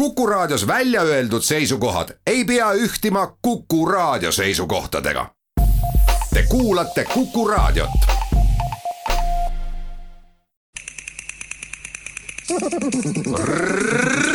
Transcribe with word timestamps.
Kuku 0.00 0.26
Raadios 0.26 0.66
välja 0.66 1.02
öeldud 1.02 1.42
seisukohad 1.42 2.08
ei 2.26 2.44
pea 2.44 2.72
ühtima 2.72 3.36
Kuku 3.42 3.86
Raadio 3.86 4.32
seisukohtadega. 4.32 5.26
Te 6.34 6.42
kuulate 6.48 7.04
Kuku 7.04 7.48
Raadiot. 7.48 7.90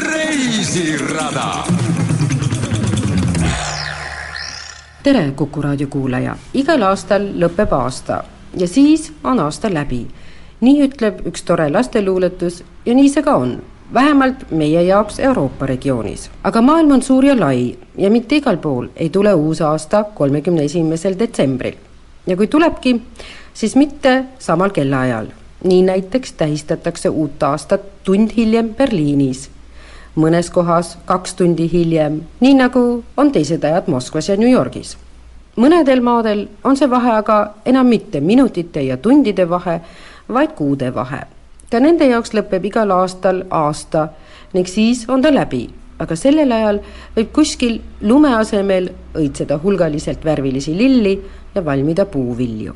reisirada. 0.03 1.63
tere, 5.03 5.31
Kuku 5.31 5.61
raadio 5.61 5.87
kuulaja, 5.87 6.37
igal 6.53 6.81
aastal 6.81 7.21
lõpeb 7.21 7.73
aasta 7.73 8.23
ja 8.57 8.67
siis 8.67 9.13
on 9.23 9.39
aasta 9.39 9.73
läbi. 9.73 10.07
nii 10.61 10.81
ütleb 10.87 11.25
üks 11.27 11.43
tore 11.43 11.69
lasteluuletus 11.69 12.63
ja 12.85 12.93
nii 12.93 13.09
see 13.09 13.23
ka 13.23 13.35
on 13.35 13.61
vähemalt 13.93 14.51
meie 14.51 14.83
jaoks 14.83 15.19
Euroopa 15.19 15.65
regioonis. 15.65 16.29
aga 16.43 16.61
maailm 16.61 16.91
on 16.91 17.01
suur 17.01 17.25
ja 17.25 17.39
lai 17.39 17.77
ja 17.97 18.09
mitte 18.09 18.35
igal 18.35 18.57
pool 18.57 18.87
ei 18.95 19.09
tule 19.09 19.33
uus 19.33 19.61
aasta 19.61 20.03
kolmekümne 20.03 20.63
esimesel 20.63 21.19
detsembril. 21.19 21.73
ja 22.27 22.37
kui 22.37 22.47
tulebki, 22.47 23.01
siis 23.53 23.75
mitte 23.75 24.23
samal 24.39 24.69
kellaajal. 24.69 25.27
nii 25.63 25.81
näiteks 25.81 26.33
tähistatakse 26.33 27.09
uut 27.09 27.43
aastat 27.43 27.81
tund 28.03 28.29
hiljem 28.37 28.75
Berliinis, 28.75 29.49
mõnes 30.15 30.51
kohas 30.51 30.97
kaks 31.05 31.33
tundi 31.33 31.71
hiljem, 31.71 32.21
nii 32.39 32.53
nagu 32.53 33.03
on 33.17 33.31
teised 33.31 33.63
ajad 33.63 33.87
Moskvas 33.87 34.29
ja 34.29 34.37
New 34.37 34.51
Yorgis. 34.51 34.97
mõnedel 35.57 36.01
maadel 36.01 36.47
on 36.63 36.77
see 36.77 36.89
vahe 36.89 37.11
aga 37.11 37.53
enam 37.65 37.87
mitte 37.87 38.19
minutite 38.19 38.81
ja 38.81 38.97
tundide 38.97 39.49
vahe, 39.49 39.81
vaid 40.29 40.51
kuude 40.55 40.93
vahe 40.95 41.34
ka 41.71 41.79
nende 41.81 42.07
jaoks 42.09 42.33
lõpeb 42.37 42.69
igal 42.69 42.91
aastal 42.95 43.41
aasta 43.49 44.07
ning 44.53 44.69
siis 44.69 45.05
on 45.09 45.21
ta 45.21 45.31
läbi, 45.33 45.65
aga 45.99 46.15
sellel 46.19 46.51
ajal 46.51 46.79
võib 47.15 47.31
kuskil 47.35 47.79
lume 48.01 48.31
asemel 48.35 48.91
õitseda 49.15 49.59
hulgaliselt 49.63 50.25
värvilisi 50.25 50.75
lilli 50.77 51.19
ja 51.55 51.65
valmida 51.65 52.05
puuvilju. 52.05 52.73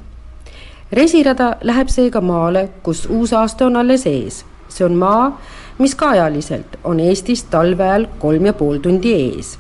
reisirada 0.92 1.58
läheb 1.62 1.90
seega 1.90 2.22
maale, 2.22 2.70
kus 2.84 3.06
uus 3.06 3.34
aasta 3.34 3.66
on 3.66 3.76
alles 3.76 4.06
ees. 4.06 4.46
see 4.70 4.86
on 4.86 4.96
maa, 4.96 5.40
mis 5.78 5.96
ka 5.96 6.10
ajaliselt 6.10 6.78
on 6.84 7.00
Eestist 7.00 7.50
talve 7.50 7.84
ajal 7.84 8.08
kolm 8.20 8.46
ja 8.46 8.54
pool 8.54 8.78
tundi 8.78 9.14
ees. 9.14 9.58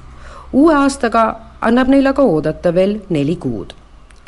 uue 0.53 0.73
aastaga 0.73 1.35
annab 1.61 1.87
neil 1.87 2.07
aga 2.07 2.23
oodata 2.23 2.73
veel 2.73 2.99
neli 3.09 3.35
kuud 3.35 3.78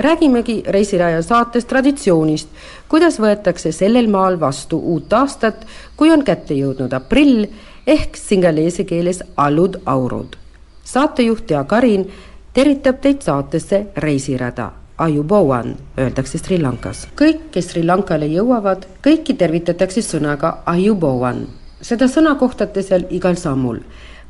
räägimegi 0.01 0.63
Reisiraja 0.67 1.21
saates 1.21 1.65
traditsioonist, 1.65 2.49
kuidas 2.89 3.19
võetakse 3.19 3.71
sellel 3.71 4.09
maal 4.11 4.39
vastu 4.39 4.79
uut 4.79 5.13
aastat, 5.13 5.65
kui 5.97 6.11
on 6.11 6.23
kätte 6.23 6.57
jõudnud 6.57 6.93
aprill 6.93 7.45
ehk 7.87 8.17
singaleese 8.17 8.83
keeles 8.83 9.23
alud 9.37 9.81
aurud. 9.85 10.35
saatejuht 10.83 11.51
Jaak 11.51 11.67
Karin 11.67 12.11
tervitab 12.53 13.01
teid 13.01 13.21
saatesse 13.21 13.85
Reisirada. 13.97 14.71
Ayubowan 14.97 15.75
öeldakse 15.97 16.37
Sri 16.37 16.61
Lankas. 16.61 17.07
kõik, 17.15 17.51
kes 17.51 17.67
Sri 17.71 17.83
Lankale 17.85 18.25
jõuavad, 18.25 18.85
kõiki 19.03 19.33
tervitatakse 19.37 20.01
sõnaga 20.01 20.57
Ayubowan. 20.65 21.47
seda 21.81 22.05
sõna 22.05 22.35
kohtate 22.35 22.81
seal 22.81 23.05
igal 23.09 23.35
sammul 23.35 23.79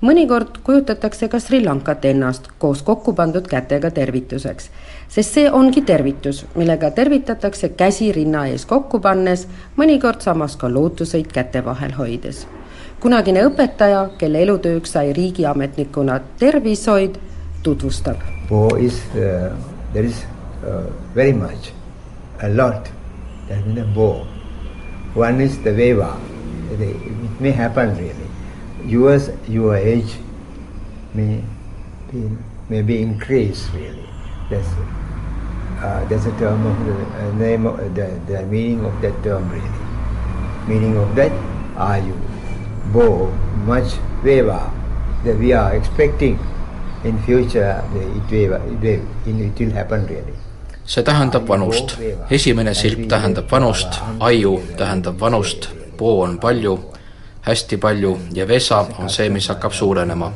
mõnikord 0.02 0.58
kujutatakse 0.64 1.30
ka 1.30 1.39
Sri 1.39 1.61
Lankat 1.64 2.05
ennast 2.05 2.49
koos 2.58 2.81
kokku 2.81 3.14
pandud 3.14 3.47
kätega 3.47 3.92
tervituseks, 3.92 4.69
sest 5.12 5.36
see 5.36 5.50
ongi 5.52 5.81
tervitus, 5.84 6.45
millega 6.56 6.92
tervitatakse 6.95 7.70
käsi 7.76 8.12
rinna 8.16 8.45
ees 8.48 8.66
kokku 8.66 9.02
pannes, 9.04 9.48
mõnikord 9.78 10.23
samas 10.23 10.56
ka 10.56 10.70
lootuseid 10.72 11.28
käte 11.34 11.66
vahel 11.66 11.92
hoides. 11.98 12.48
kunagine 13.02 13.42
õpetaja, 13.48 14.09
kelle 14.17 14.44
elutööks 14.45 14.92
sai 14.94 15.14
riigiametnikuna 15.14 16.20
tervishoid, 16.39 17.17
tutvustab. 17.64 18.17
Is 18.80 19.02
uh,, 19.16 19.52
there 19.94 20.06
is 20.06 20.23
uh, 20.64 20.86
very 21.16 21.34
much, 21.34 21.73
a 22.44 22.50
lot, 22.50 22.89
that 23.48 23.66
means 23.66 23.80
a 23.80 23.86
bo. 23.95 24.27
One 25.16 25.42
is 25.42 25.58
the 25.64 25.73
veva, 25.73 26.17
it 26.71 27.42
may 27.42 27.52
happen 27.52 27.98
really 27.98 28.32
yours, 28.86 29.30
your 29.48 29.76
age 29.76 30.17
may 31.14 31.44
be, 32.11 32.30
may 32.70 32.82
be 32.82 33.02
increased 33.02 33.71
really. 33.73 34.08
That's, 34.50 34.67
uh, 35.81 36.05
that's 36.05 36.25
a 36.25 36.31
term 36.37 36.65
of 36.65 36.86
the 36.86 36.93
uh, 36.93 37.31
name 37.33 37.65
of 37.65 37.77
the, 37.95 38.08
the 38.27 38.43
meaning 38.45 38.86
of 38.86 39.02
that 39.02 39.23
term 39.23 39.49
really. 39.49 39.81
Meaning 40.67 40.97
of 40.97 41.15
that 41.15 41.31
are 41.77 41.99
you 41.99 42.15
bo 42.93 43.31
much 43.65 43.97
veva 44.23 44.71
that 45.23 45.37
we 45.37 45.53
are 45.53 45.75
expecting 45.75 46.39
in 47.03 47.17
future 47.23 47.83
it 47.93 48.31
will, 48.31 48.53
it 48.53 48.80
will, 48.81 49.02
it 49.25 49.59
will 49.59 49.71
happen 49.71 50.05
really. 50.08 50.33
see 50.86 51.03
tähendab 51.03 51.47
vanust. 51.47 51.97
esimene 52.30 52.73
silp 52.73 53.08
tähendab 53.08 53.52
vanust, 53.52 54.02
aiu 54.20 54.61
tähendab 54.77 55.20
vanust, 55.20 55.70
poo 55.97 56.21
on 56.21 56.39
palju 56.39 56.80
hästi 57.41 57.77
palju 57.77 58.17
ja 58.33 58.47
vesa 58.47 58.86
on 58.99 59.09
see, 59.09 59.30
mis 59.30 59.47
hakkab 59.49 59.71
suurenema. 59.71 60.31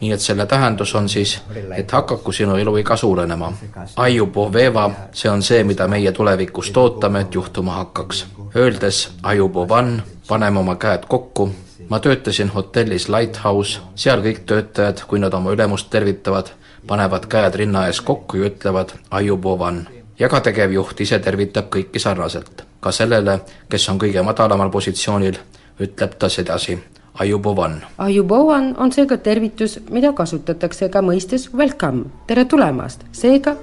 Nii 0.00 0.12
et 0.12 0.20
selle 0.20 0.46
tähendus 0.46 0.94
on 0.94 1.08
siis, 1.08 1.40
et 1.76 1.92
hakaku 1.92 2.32
sinu 2.32 2.56
eluiga 2.56 2.96
suurenema. 2.96 3.52
Ajupoveva, 3.96 4.90
see 5.12 5.30
on 5.30 5.42
see, 5.42 5.64
mida 5.64 5.88
meie 5.88 6.12
tulevikust 6.12 6.76
ootame, 6.76 7.20
et 7.20 7.34
juhtuma 7.34 7.80
hakkaks. 7.80 8.26
Öeldes 8.56 9.08
Ajupovan, 9.22 10.02
paneme 10.28 10.58
oma 10.58 10.76
käed 10.76 11.08
kokku, 11.08 11.50
ma 11.88 12.00
töötasin 12.00 12.52
hotellis 12.54 13.08
Lighthouse, 13.08 13.80
seal 13.94 14.22
kõik 14.24 14.44
töötajad, 14.46 15.04
kui 15.06 15.18
nad 15.18 15.34
oma 15.34 15.52
ülemust 15.56 15.90
tervitavad, 15.90 16.52
panevad 16.86 17.26
käed 17.26 17.54
rinna 17.54 17.86
ees 17.86 18.00
kokku 18.00 18.36
ja 18.36 18.50
ütlevad 18.50 18.96
Ajupovan 19.10 19.86
ja 20.18 20.28
ka 20.28 20.40
tegevjuht 20.40 21.00
ise 21.00 21.18
tervitab 21.18 21.68
kõiki 21.72 22.00
sarnaselt, 22.00 22.64
ka 22.80 22.92
sellele, 22.92 23.40
kes 23.68 23.88
on 23.92 24.00
kõige 24.00 24.22
madalamal 24.24 24.70
positsioonil 24.72 25.38
ütleb 25.80 26.16
ta 26.18 26.28
sedasi. 26.28 26.78
Ajubovan. 27.18 27.82
Ajubovan 27.98 28.74
on 28.78 28.92
seega 28.92 29.16
tervitus, 29.16 29.78
mida 29.90 30.12
kasutatakse 30.12 30.88
ka 30.92 31.00
mõistes 31.02 31.48
welcome, 31.56 32.10
tere 32.28 32.44
tulemast, 32.44 33.06
seega 33.12 33.56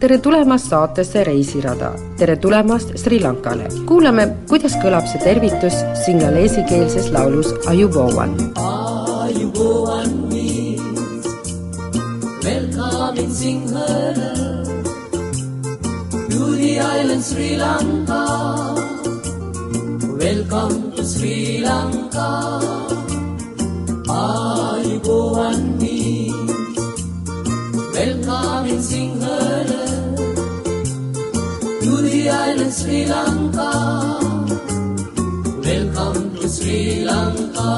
tere 0.00 0.18
tulemast 0.22 0.68
saatesse 0.70 1.24
Reisirada, 1.24 1.92
tere 2.18 2.36
tulemast 2.36 2.92
Sri 3.00 3.20
Lankale. 3.22 3.68
kuulame, 3.86 4.28
kuidas 4.48 4.76
kõlab 4.82 5.08
see 5.08 5.22
tervitus 5.24 5.80
singaleesikeelses 6.04 7.10
laulus 7.12 7.54
Ajubovan. 7.66 8.36
Ajubovan 9.24 10.28
means 10.28 11.26
welcome 12.44 13.18
in 13.24 13.30
Sinhala 13.30 14.32
to 16.28 16.56
the 16.56 16.80
island 16.80 17.22
Sri 17.22 17.56
Lanka. 17.56 18.97
Welcome 20.18 20.92
to 20.96 21.04
Sri 21.04 21.60
Lanka. 21.62 22.28
Ayubowan 24.10 25.78
means 25.80 26.78
welcome 27.94 28.66
in 28.66 28.80
Sinhala 28.88 29.84
to 31.82 31.92
the 32.02 32.30
island 32.30 32.72
Sri 32.72 33.06
Lanka. 33.06 33.70
Welcome 35.68 36.34
to 36.34 36.48
Sri 36.48 37.04
Lanka. 37.04 37.70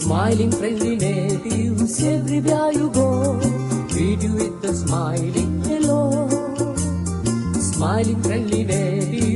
Smiling 0.00 0.52
friendly 0.52 0.96
natives 0.96 2.02
everywhere 2.02 2.72
you 2.72 2.88
go, 2.90 3.38
greet 3.92 4.22
you 4.22 4.34
with 4.40 4.64
a 4.64 4.72
smiling 4.72 5.62
hello. 5.64 6.28
Smiling 7.60 8.22
friendly 8.22 8.64
natives 8.64 9.31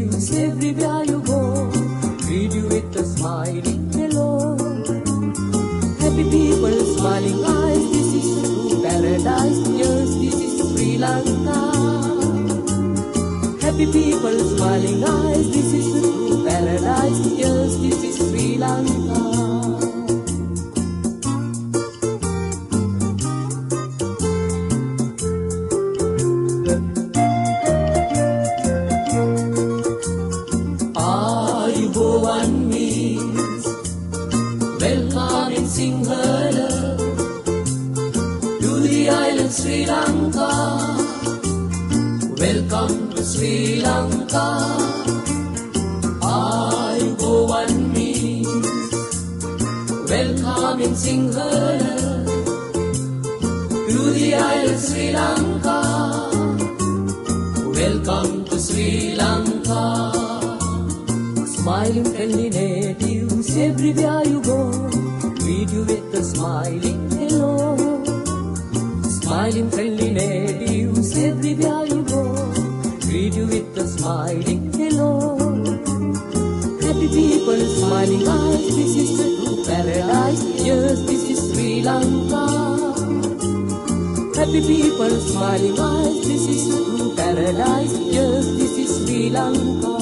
Happy 84.47 84.61
people, 84.61 85.11
smiling 85.11 85.77
eyes, 85.81 86.25
this 86.25 86.47
is 86.47 86.69
true 86.69 87.17
paradise. 87.17 87.99
Yes, 87.99 88.47
this 88.59 88.79
is 88.79 89.05
Sri 89.05 89.29
Lanka. 89.29 89.97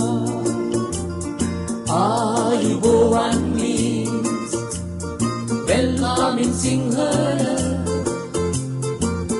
Means 3.54 4.52
welcome 5.66 6.38
in 6.44 6.50
Sinhala 6.60 7.56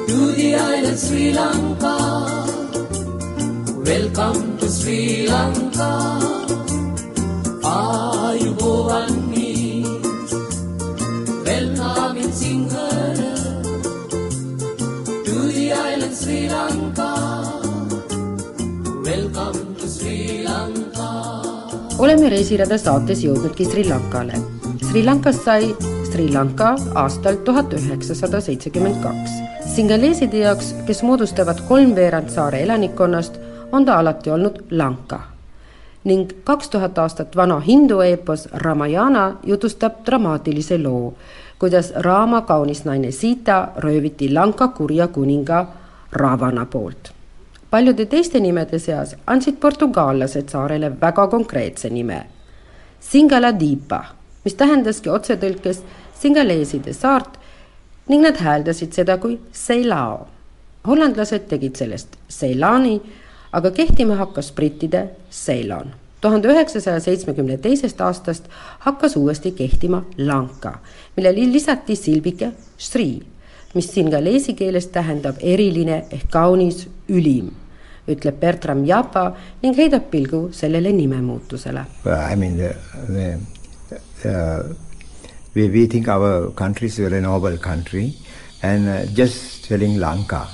to 0.09 0.33
the 0.39 0.55
island 0.55 0.99
Sri 0.99 1.35
Lanka. 1.35 1.97
Welcome 3.85 4.57
to 4.57 4.69
Sri 4.71 5.29
Lanka. 5.29 5.93
Means 7.63 8.49
welcome 11.45 12.17
in 12.17 12.33
Sri 16.25 16.49
Lanka. 16.49 17.09
Welcome 19.05 19.75
to 19.81 19.89
Sri 19.89 20.45
Lanka. 20.45 21.09
oleme 21.99 22.31
Reisirada 22.33 22.79
saates 22.81 23.21
jõudnudki 23.27 23.67
Sri 23.69 23.85
Lankale. 23.85 24.41
Sri 24.87 25.03
Lankast 25.05 25.45
sai 25.45 25.75
Sri 26.07 26.31
Lanka 26.33 26.71
aastal 26.95 27.43
tuhat 27.45 27.77
üheksasada 27.77 28.41
seitsekümmend 28.41 29.03
kaks. 29.03 29.37
singaleeside 29.75 30.41
jaoks, 30.47 30.73
kes 30.87 31.03
moodustavad 31.03 31.61
kolmveerand 31.69 32.33
saare 32.33 32.63
elanikkonnast, 32.63 33.37
on 33.73 33.85
ta 33.85 33.99
alati 33.99 34.31
olnud 34.31 34.65
Lanka. 34.71 35.21
ning 36.05 36.33
kaks 36.45 36.69
tuhat 36.69 36.99
aastat 36.99 37.37
vana 37.37 37.61
hindu 37.61 38.01
eepos 38.01 38.49
Ramayana 38.53 39.37
jutustab 39.45 39.93
dramaatilise 40.07 40.83
loo, 40.83 41.15
kuidas 41.59 41.93
Raama 41.97 42.41
kaunis 42.41 42.85
naine 42.85 43.13
Sita 43.13 43.69
rööviti 43.77 44.35
Lanka 44.35 44.69
kurja 44.69 45.09
kuninga 45.09 45.84
Ravana 46.15 46.67
poolt 46.67 47.15
paljude 47.75 48.05
teiste 48.07 48.39
nimede 48.41 48.79
seas 48.79 49.17
andsid 49.33 49.57
portugaallased 49.63 50.53
saarele 50.53 50.93
väga 51.01 51.25
konkreetse 51.33 51.89
nime. 51.91 52.21
Singaladipa, 53.03 53.99
mis 54.45 54.55
tähendaski 54.61 55.11
otsetõlkes 55.11 55.81
singaleeside 56.21 56.95
saart 56.95 57.41
ning 58.13 58.23
nad 58.23 58.39
hääldasid 58.39 58.95
seda 58.95 59.19
kui 59.19 59.41
Ceilao. 59.65 60.29
hollandlased 60.87 61.49
tegid 61.51 61.77
sellest 61.81 62.15
Ceilani, 62.31 63.01
aga 63.53 63.71
kehtima 63.71 64.15
hakkas 64.23 64.53
brittide 64.53 65.09
Ceylon. 65.31 65.95
tuhande 66.21 66.49
üheksasaja 66.49 67.01
seitsmekümne 67.01 67.59
teisest 67.59 68.01
aastast 68.01 68.45
hakkas 68.87 69.17
uuesti 69.17 69.51
kehtima 69.53 70.05
Lanka, 70.19 70.79
millele 71.17 71.53
lisati 71.53 71.97
silbike 71.97 72.53
Sri, 72.79 73.23
mis 73.75 73.91
singaleesi 73.93 74.55
keeles 74.55 74.89
tähendab 74.95 75.43
eriline 75.43 76.05
ehk 76.11 76.31
kaunis, 76.31 76.87
ülim 77.09 77.51
ütleb 78.09 78.41
Bertram 78.41 78.85
Japa 78.85 79.31
ning 79.63 79.77
heidab 79.77 80.11
pilgu 80.11 80.49
sellele 80.53 80.93
nimemuutusele. 80.93 81.85
I 82.07 82.37
mean, 82.37 82.57
the, 82.57 82.75
the, 83.09 84.29
uh, 84.29 84.75
we, 85.55 85.69
we 85.69 85.87
think 85.87 86.09
our 86.09 86.51
country 86.51 86.89
is 86.89 86.99
a 86.99 87.09
very 87.09 87.23
noble 87.23 87.57
country, 87.59 88.15
and 88.63 88.89
uh, 88.89 89.07
just 89.15 89.65
telling 89.69 89.99
Lanka 89.99 90.47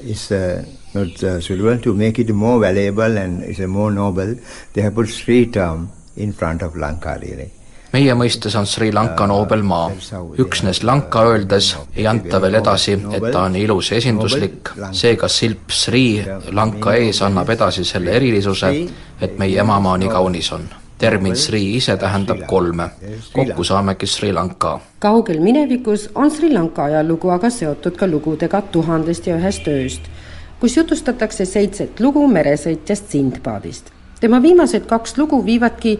is 0.00 0.32
uh, 0.32 0.64
not 0.94 1.22
uh, 1.22 1.40
suitable 1.40 1.78
to 1.78 1.94
make 1.94 2.18
it 2.18 2.30
more 2.30 2.58
valuable 2.60 3.16
and 3.16 3.42
it's 3.42 3.60
a 3.60 3.66
more 3.66 3.90
noble. 3.90 4.34
They 4.72 4.82
have 4.82 4.94
put 4.94 5.08
Sri 5.08 5.46
term 5.46 5.90
in 6.16 6.32
front 6.32 6.62
of 6.62 6.76
Lanka 6.76 7.18
really. 7.22 7.52
Meie 7.92 8.14
mõistes 8.14 8.56
on 8.58 8.66
Sri 8.66 8.92
Lanka 8.92 9.26
noobelmaa. 9.26 9.90
üksnes 10.38 10.82
Lanka 10.84 11.22
öeldes 11.22 11.76
ei 11.96 12.06
anta 12.06 12.40
veel 12.42 12.54
edasi, 12.54 12.98
et 13.12 13.30
ta 13.32 13.42
on 13.42 13.56
ilus 13.56 13.90
ja 13.90 13.96
esinduslik, 13.96 14.72
seega 14.92 15.28
silp 15.28 15.70
Sri 15.70 16.24
Lanka 16.52 16.94
ees 16.94 17.22
annab 17.22 17.50
edasi 17.50 17.84
selle 17.84 18.10
erilisuse, 18.10 18.72
et 19.20 19.38
meie 19.38 19.60
emamaa 19.60 19.96
nii 19.98 20.08
kaunis 20.08 20.52
on. 20.52 20.68
termin 20.98 21.36
Sri 21.36 21.76
ise 21.76 21.96
tähendab 21.96 22.46
kolme, 22.46 22.90
kokku 23.32 23.64
saamegi 23.64 24.06
Sri 24.06 24.32
Lanka. 24.32 24.80
kaugel 24.98 25.40
minevikus 25.40 26.10
on 26.14 26.30
Sri 26.30 26.52
Lanka 26.52 26.84
ajalugu 26.84 27.30
aga 27.30 27.50
seotud 27.50 27.96
ka 27.96 28.06
lugudega 28.06 28.62
Tuhandest 28.62 29.26
ja 29.26 29.36
ühest 29.36 29.68
ööst, 29.68 30.00
kus 30.60 30.76
jutustatakse 30.76 31.44
seitset 31.44 32.00
lugu 32.00 32.28
meresõitjast 32.28 33.10
Sindbadist. 33.10 33.90
tema 34.20 34.42
viimased 34.42 34.86
kaks 34.86 35.18
lugu 35.18 35.44
viivadki 35.44 35.98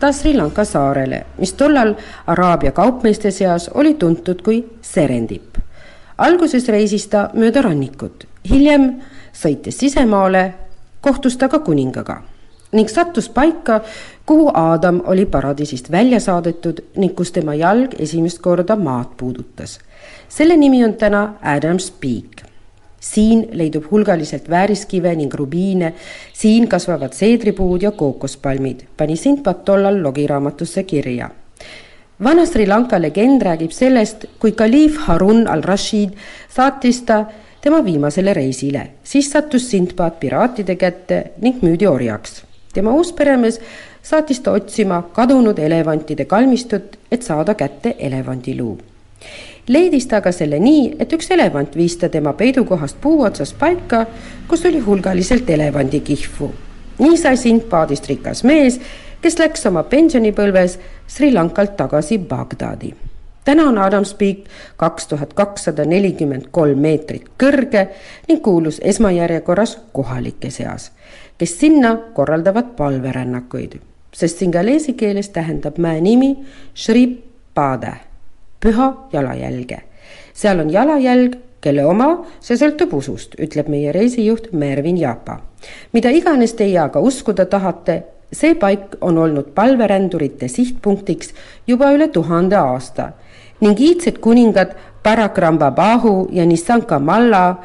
ta 0.00 0.12
Sri 0.12 0.36
Lanka 0.36 0.64
saarele, 0.64 1.26
mis 1.38 1.52
tollal 1.52 1.94
Araabia 2.26 2.72
kaupmeeste 2.72 3.30
seas 3.30 3.70
oli 3.74 3.94
tuntud 3.94 4.42
kui 4.42 4.64
Serendip. 4.82 5.58
alguses 6.18 6.68
reisis 6.68 7.06
ta 7.06 7.30
mööda 7.34 7.62
rannikut, 7.62 8.26
hiljem 8.50 9.02
sõites 9.32 9.78
sisemaale, 9.78 10.54
kohtus 11.00 11.36
ta 11.36 11.48
ka 11.48 11.58
kuningaga 11.58 12.22
ning 12.72 12.88
sattus 12.88 13.28
paika, 13.28 13.80
kuhu 14.26 14.50
Aadam 14.54 15.00
oli 15.06 15.26
paradiisist 15.26 15.90
välja 15.90 16.20
saadetud 16.20 16.80
ning 16.96 17.14
kus 17.16 17.32
tema 17.32 17.54
jalg 17.54 17.94
esimest 17.98 18.38
korda 18.38 18.76
maad 18.76 19.16
puudutas. 19.16 19.78
selle 20.28 20.56
nimi 20.56 20.84
on 20.84 20.94
täna 20.94 21.34
Adam's 21.42 21.90
Peak 22.00 22.46
siin 23.06 23.46
leidub 23.52 23.86
hulgaliselt 23.90 24.50
vääriskive 24.50 25.14
ning 25.16 25.34
rubiine, 25.34 25.92
siin 26.32 26.68
kasvavad 26.68 27.14
seedripuud 27.14 27.86
ja 27.86 27.90
kookospalmid, 27.90 28.86
pani 28.96 29.16
Sindbad 29.16 29.64
tollal 29.64 30.02
logiraamatusse 30.02 30.82
kirja. 30.82 31.30
vana 32.24 32.46
Sri 32.46 32.66
Lanka 32.66 33.00
legend 33.02 33.42
räägib 33.42 33.70
sellest, 33.70 34.24
kui 34.38 34.52
kaliif 34.52 34.96
Harun 35.06 35.46
al-Rashid 35.48 36.16
saatis 36.48 37.02
ta 37.02 37.24
tema 37.60 37.84
viimasele 37.84 38.32
reisile, 38.32 38.86
siis 39.04 39.30
sattus 39.30 39.70
Sindbad 39.70 40.18
piraatide 40.20 40.76
kätte 40.76 41.22
ning 41.40 41.62
müüdi 41.62 41.86
orjaks. 41.86 42.42
tema 42.72 42.92
uus 42.92 43.12
peremees 43.12 43.60
saatis 44.02 44.40
ta 44.40 44.52
otsima 44.52 45.02
kadunud 45.12 45.58
elevantide 45.58 46.24
kalmistut, 46.24 46.98
et 47.10 47.22
saada 47.22 47.54
kätte 47.54 47.94
elevandiluu 47.98 48.78
leidis 49.68 50.06
ta 50.06 50.20
aga 50.20 50.32
selle 50.32 50.58
nii, 50.62 50.94
et 50.98 51.12
üks 51.12 51.30
elevant 51.34 51.74
viis 51.76 51.96
ta 51.98 52.08
tema 52.08 52.32
peidukohast 52.38 53.00
puu 53.00 53.22
otsas 53.26 53.52
paika, 53.54 54.06
kus 54.48 54.64
oli 54.66 54.80
hulgaliselt 54.80 55.50
elevandikihvu. 55.50 56.52
nii 56.98 57.16
sai 57.16 57.36
Sindbadist 57.36 58.06
rikas 58.08 58.44
mees, 58.44 58.80
kes 59.20 59.38
läks 59.38 59.66
oma 59.66 59.82
pensionipõlves 59.82 60.78
Sri 61.06 61.32
Lankalt 61.32 61.76
tagasi 61.76 62.18
Bagdadi. 62.18 62.94
täna 63.44 63.68
on 63.68 63.78
Adams 63.78 64.14
Peak 64.14 64.38
kaks 64.76 65.06
tuhat 65.06 65.34
kakssada 65.34 65.84
nelikümmend 65.84 66.48
kolm 66.50 66.78
meetrit 66.78 67.28
kõrge 67.38 67.88
ning 68.28 68.42
kuulus 68.42 68.80
esmajärjekorras 68.84 69.78
kohalike 69.92 70.50
seas, 70.50 70.92
kes 71.38 71.60
sinna 71.60 71.96
korraldavad 72.14 72.76
palverännakuid, 72.76 73.80
sest 74.12 74.38
singaleesi 74.38 74.92
keeles 74.92 75.28
tähendab 75.28 75.78
mäe 75.78 76.00
nimi 76.00 76.36
Shri 76.74 77.22
Pade 77.54 78.15
püha 78.60 78.94
jalajälge. 79.12 79.82
seal 80.34 80.60
on 80.60 80.70
jalajälg, 80.70 81.36
kelle 81.60 81.84
oma, 81.86 82.26
see 82.40 82.56
sõltub 82.56 82.92
usust, 82.94 83.34
ütleb 83.40 83.68
meie 83.68 83.92
reisijuht 83.92 84.52
Mervin 84.52 84.98
Japa. 84.98 85.40
mida 85.92 86.10
iganes 86.10 86.54
teie 86.54 86.78
aga 86.78 87.00
uskuda 87.00 87.46
tahate, 87.46 88.02
see 88.32 88.54
paik 88.54 88.96
on 89.00 89.18
olnud 89.18 89.54
palverändurite 89.54 90.48
sihtpunktiks 90.48 91.32
juba 91.66 91.92
üle 91.94 92.08
tuhande 92.08 92.56
aasta 92.56 93.12
ning 93.60 93.80
iidsed 93.80 94.18
kuningad 94.18 94.74
Parakramba-Bahu 95.02 96.28
ja 96.32 96.46
Nisanka 96.46 96.98
Malla 96.98 97.56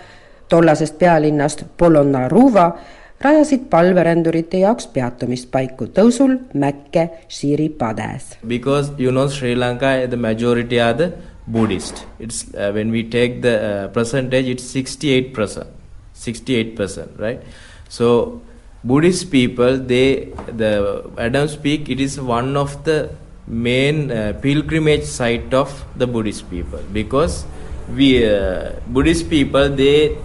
tollasest 0.50 0.98
pealinnast 1.00 1.64
Polonnaruva 1.78 2.78
rajasid 3.24 3.68
palverändurite 3.70 4.62
jaoks 4.64 4.88
peatumispaiku 4.94 5.88
tõusul 5.96 6.38
Mäkke. 6.54 7.10
Because 8.48 8.92
you 8.98 9.12
know 9.12 9.28
Sri 9.28 9.56
Lanka 9.56 10.08
the 10.08 10.18
majority 10.18 10.80
are 10.80 10.94
the 10.94 11.12
Buddhist. 11.48 12.06
It's 12.20 12.54
uh, 12.54 12.72
when 12.74 12.92
we 12.92 13.04
take 13.04 13.42
the 13.42 13.56
uh, 13.58 13.88
percentage 13.90 14.48
it's 14.48 14.64
68 14.64 15.34
percent, 15.34 15.68
68 16.14 16.76
percent, 16.76 17.12
right? 17.20 17.42
So 17.90 18.42
Buddhist 18.84 19.32
people 19.32 19.78
they 19.78 20.30
the 20.48 21.10
Adams 21.18 21.56
Peak 21.56 21.90
it 21.90 22.00
is 22.00 22.20
one 22.20 22.58
of 22.58 22.84
the 22.84 23.12
main 23.48 24.12
uh, 24.12 24.34
pilgrimage 24.42 25.04
site 25.04 25.54
of 25.54 25.86
the 25.96 26.08
Buddhist 26.08 26.50
people 26.50 26.80
because 26.94 27.46
we 27.96 28.26
uh, 28.28 28.72
Buddhist 28.88 29.30
people 29.30 29.70
they 29.70 30.18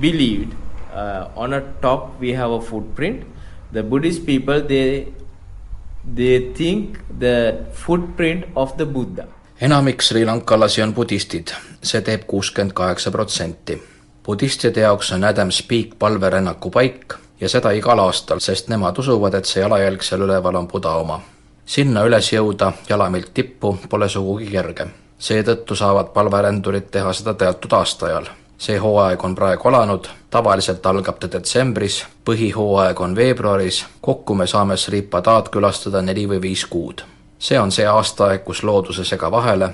believed 0.00 0.54
uh, 0.98 1.30
on 1.36 1.54
a 1.54 1.60
top 1.80 2.20
we 2.20 2.36
have 2.36 2.52
a 2.52 2.60
footprint. 2.60 3.26
The 3.72 3.82
Buddhist 3.82 4.26
people 4.26 4.60
they 4.68 5.08
they 6.16 6.52
think 6.56 6.98
the 7.18 7.58
footprint 7.72 8.44
of 8.54 8.76
the 8.76 8.86
Buddha. 8.86 9.26
enamik 9.60 10.02
srilankalasi 10.02 10.82
on 10.82 10.94
budistid, 10.94 11.50
see 11.82 12.00
teeb 12.00 12.22
kuuskümmend 12.26 12.72
kaheksa 12.72 13.10
protsenti. 13.10 13.82
budistide 14.26 14.80
jaoks 14.80 15.12
on 15.12 15.24
Adams 15.24 15.62
Peak 15.62 15.98
palverännaku 15.98 16.70
paik 16.70 17.14
ja 17.40 17.48
seda 17.48 17.70
igal 17.70 17.98
aastal, 17.98 18.38
sest 18.38 18.68
nemad 18.68 18.98
usuvad, 18.98 19.34
et 19.34 19.44
see 19.44 19.60
jalajälg 19.62 20.02
seal 20.02 20.22
üleval 20.22 20.54
on 20.54 20.68
Buda 20.68 20.94
oma. 21.02 21.20
sinna 21.66 22.04
üles 22.06 22.32
jõuda 22.32 22.72
jalamilt 22.88 23.34
tippu 23.34 23.78
pole 23.88 24.08
sugugi 24.08 24.46
kerge. 24.46 24.86
seetõttu 25.18 25.74
saavad 25.74 26.12
palverändurid 26.14 26.90
teha 26.90 27.12
seda 27.12 27.34
teatud 27.34 27.72
aastaajal. 27.72 28.26
See 28.58 28.78
hooaeg 28.78 29.24
on 29.24 29.34
praegu 29.34 29.68
alanud, 29.68 30.08
tavaliselt 30.30 30.86
algab 30.86 31.18
ta 31.18 31.30
detsembris, 31.32 32.04
põhihooaeg 32.24 33.00
on 33.00 33.14
veebruaris, 33.16 33.84
kokku 34.00 34.34
me 34.34 34.46
saame 34.46 34.76
Sripadaad 34.76 35.48
külastada 35.54 36.02
neli 36.02 36.26
või 36.28 36.42
viis 36.42 36.66
kuud. 36.66 37.02
see 37.38 37.60
on 37.60 37.70
see 37.72 37.86
aastaaeg, 37.86 38.44
kus 38.44 38.62
looduse 38.62 39.04
sega 39.04 39.30
vahele, 39.30 39.70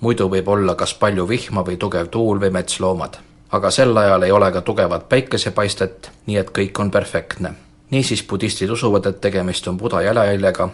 muidu 0.00 0.28
võib 0.30 0.48
olla 0.48 0.74
kas 0.74 0.94
palju 0.94 1.28
vihma 1.28 1.64
või 1.66 1.76
tugev 1.76 2.06
tuul 2.06 2.40
või 2.40 2.50
metsloomad. 2.50 3.18
Aga 3.52 3.70
sel 3.70 3.96
ajal 3.96 4.22
ei 4.22 4.32
ole 4.32 4.52
ka 4.52 4.60
tugevat 4.60 5.08
päikesepaistet, 5.08 6.10
nii 6.26 6.36
et 6.36 6.50
kõik 6.50 6.80
on 6.80 6.90
perfektne. 6.90 7.52
niisiis 7.90 8.22
budistid 8.22 8.70
usuvad, 8.70 9.06
et 9.06 9.20
tegemist 9.20 9.68
on 9.68 9.78
Buda 9.78 10.02
jalajäljega, 10.02 10.68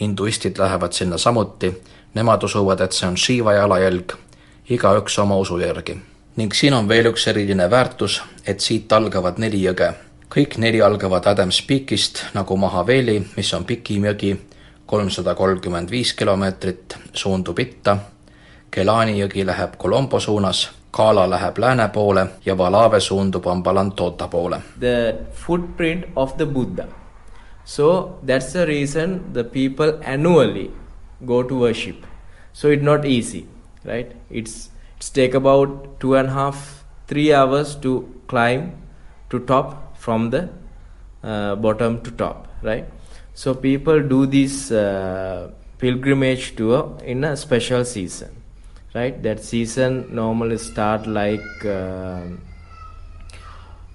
hinduistid 0.00 0.58
lähevad 0.58 0.92
sinna 0.92 1.18
samuti, 1.18 1.82
nemad 2.14 2.42
usuvad, 2.42 2.80
et 2.80 2.92
see 2.92 3.08
on 3.08 3.16
Shiva 3.16 3.52
jalajälg, 3.52 4.12
igaüks 4.70 5.18
oma 5.18 5.36
usu 5.36 5.58
järgi. 5.58 6.00
Ning 6.38 6.54
siin 6.54 6.74
on 6.74 6.86
veel 6.88 7.08
üks 7.10 7.24
eriline 7.26 7.66
väärtus, 7.70 8.20
et 8.46 8.62
siit 8.62 8.92
algavad 8.92 9.40
neli 9.42 9.64
jõge. 9.64 9.92
kõik 10.30 10.58
neli 10.58 10.82
algavad 10.82 11.26
Adams 11.26 11.62
Peakist 11.66 12.20
nagu 12.34 12.56
Mahaveli, 12.56 13.22
mis 13.36 13.52
on 13.54 13.64
pikim 13.64 14.04
jõgi, 14.04 14.36
kolmsada 14.86 15.34
kolmkümmend 15.34 15.90
viis 15.90 16.12
kilomeetrit, 16.14 16.96
suundub 17.12 17.58
itta, 17.58 17.98
Kelani 18.70 19.18
jõgi 19.18 19.46
läheb 19.46 19.78
Colombo 19.78 20.20
suunas 20.20 20.68
Kaala 20.90 21.30
läheb 21.30 21.58
lääne 21.58 21.88
poole 21.88 22.26
ja 22.46 22.58
Valave 22.58 23.00
suundub 23.00 23.46
Ambalantota 23.46 24.28
poole. 24.28 24.60
The 24.80 25.14
footprint 25.32 26.04
of 26.16 26.36
the 26.36 26.46
Buddha. 26.46 26.86
So 27.64 28.18
that's 28.26 28.52
the 28.52 28.66
reason 28.66 29.32
the 29.32 29.44
people 29.44 29.98
annually 30.04 30.70
go 31.26 31.42
to 31.42 31.54
worship. 31.54 32.06
So 32.52 32.68
it's 32.68 32.82
not 32.82 33.04
easy, 33.04 33.46
right? 33.84 34.12
It's 34.30 34.70
take 35.00 35.34
about 35.34 36.00
two 36.00 36.14
and 36.14 36.28
a 36.28 36.32
half, 36.32 36.84
three 37.06 37.32
hours 37.32 37.74
to 37.76 38.12
climb 38.26 38.72
to 39.30 39.38
top 39.40 39.96
from 39.96 40.30
the 40.30 40.48
uh, 41.22 41.56
bottom 41.56 42.00
to 42.02 42.10
top, 42.10 42.48
right? 42.62 42.86
So 43.34 43.54
people 43.54 44.00
do 44.00 44.26
this 44.26 44.70
uh, 44.70 45.50
pilgrimage 45.78 46.56
tour 46.56 46.98
in 47.04 47.24
a 47.24 47.36
special 47.36 47.84
season 47.84 48.38
right? 48.94 49.22
That 49.22 49.42
season 49.42 50.14
normally 50.14 50.58
start 50.58 51.06
like 51.06 51.64
uh, 51.64 52.22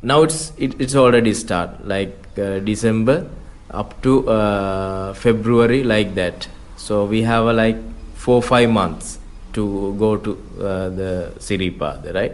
now 0.02 0.22
it's 0.24 0.52
it, 0.58 0.80
it's 0.80 0.96
already 0.96 1.34
start 1.34 1.88
like 1.88 2.16
uh, 2.38 2.60
december 2.60 3.30
up 3.70 4.02
to 4.04 4.30
uh, 4.30 5.14
february 5.14 5.84
like 5.84 6.16
that. 6.16 6.48
So 6.78 7.06
we 7.06 7.22
have 7.24 7.46
like 7.46 7.78
four 8.14 8.42
five 8.42 8.70
months 8.70 9.20
to 9.54 9.96
go 9.98 10.18
to 10.18 10.32
uh, 10.60 10.90
the 10.90 11.32
siripa 11.40 12.14
right? 12.14 12.34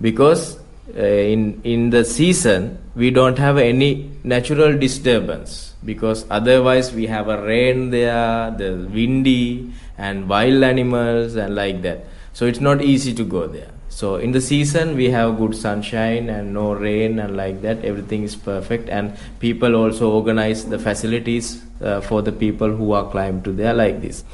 Because 0.00 0.58
uh, 0.96 1.02
in 1.02 1.60
in 1.62 1.90
the 1.90 2.04
season 2.04 2.78
we 2.96 3.10
don't 3.10 3.38
have 3.38 3.58
any 3.58 4.10
natural 4.24 4.76
disturbance 4.76 5.74
because 5.84 6.26
otherwise 6.30 6.92
we 6.92 7.06
have 7.06 7.28
a 7.28 7.40
rain 7.42 7.90
there 7.90 8.50
the 8.50 8.88
windy 8.92 9.72
and 9.98 10.28
wild 10.28 10.62
animals 10.62 11.36
and 11.36 11.54
like 11.54 11.82
that. 11.82 12.06
So 12.32 12.46
it's 12.46 12.60
not 12.60 12.82
easy 12.82 13.14
to 13.14 13.24
go 13.24 13.46
there. 13.46 13.70
So 13.88 14.16
in 14.16 14.32
the 14.32 14.40
season 14.40 14.96
we 14.96 15.10
have 15.10 15.38
good 15.38 15.54
sunshine 15.54 16.28
and 16.28 16.54
no 16.54 16.72
rain 16.72 17.18
and 17.18 17.36
like 17.36 17.62
that. 17.62 17.84
Everything 17.84 18.22
is 18.22 18.34
perfect 18.34 18.88
and 18.88 19.16
people 19.38 19.76
also 19.76 20.10
organize 20.10 20.64
the 20.64 20.78
facilities 20.78 21.62
uh, 21.82 22.00
for 22.00 22.22
the 22.22 22.32
people 22.32 22.70
who 22.70 22.92
are 22.92 23.10
climb 23.10 23.42
to 23.42 23.52
there 23.52 23.74
like 23.74 24.00
this. 24.00 24.24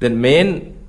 The 0.00 0.10
main 0.10 0.81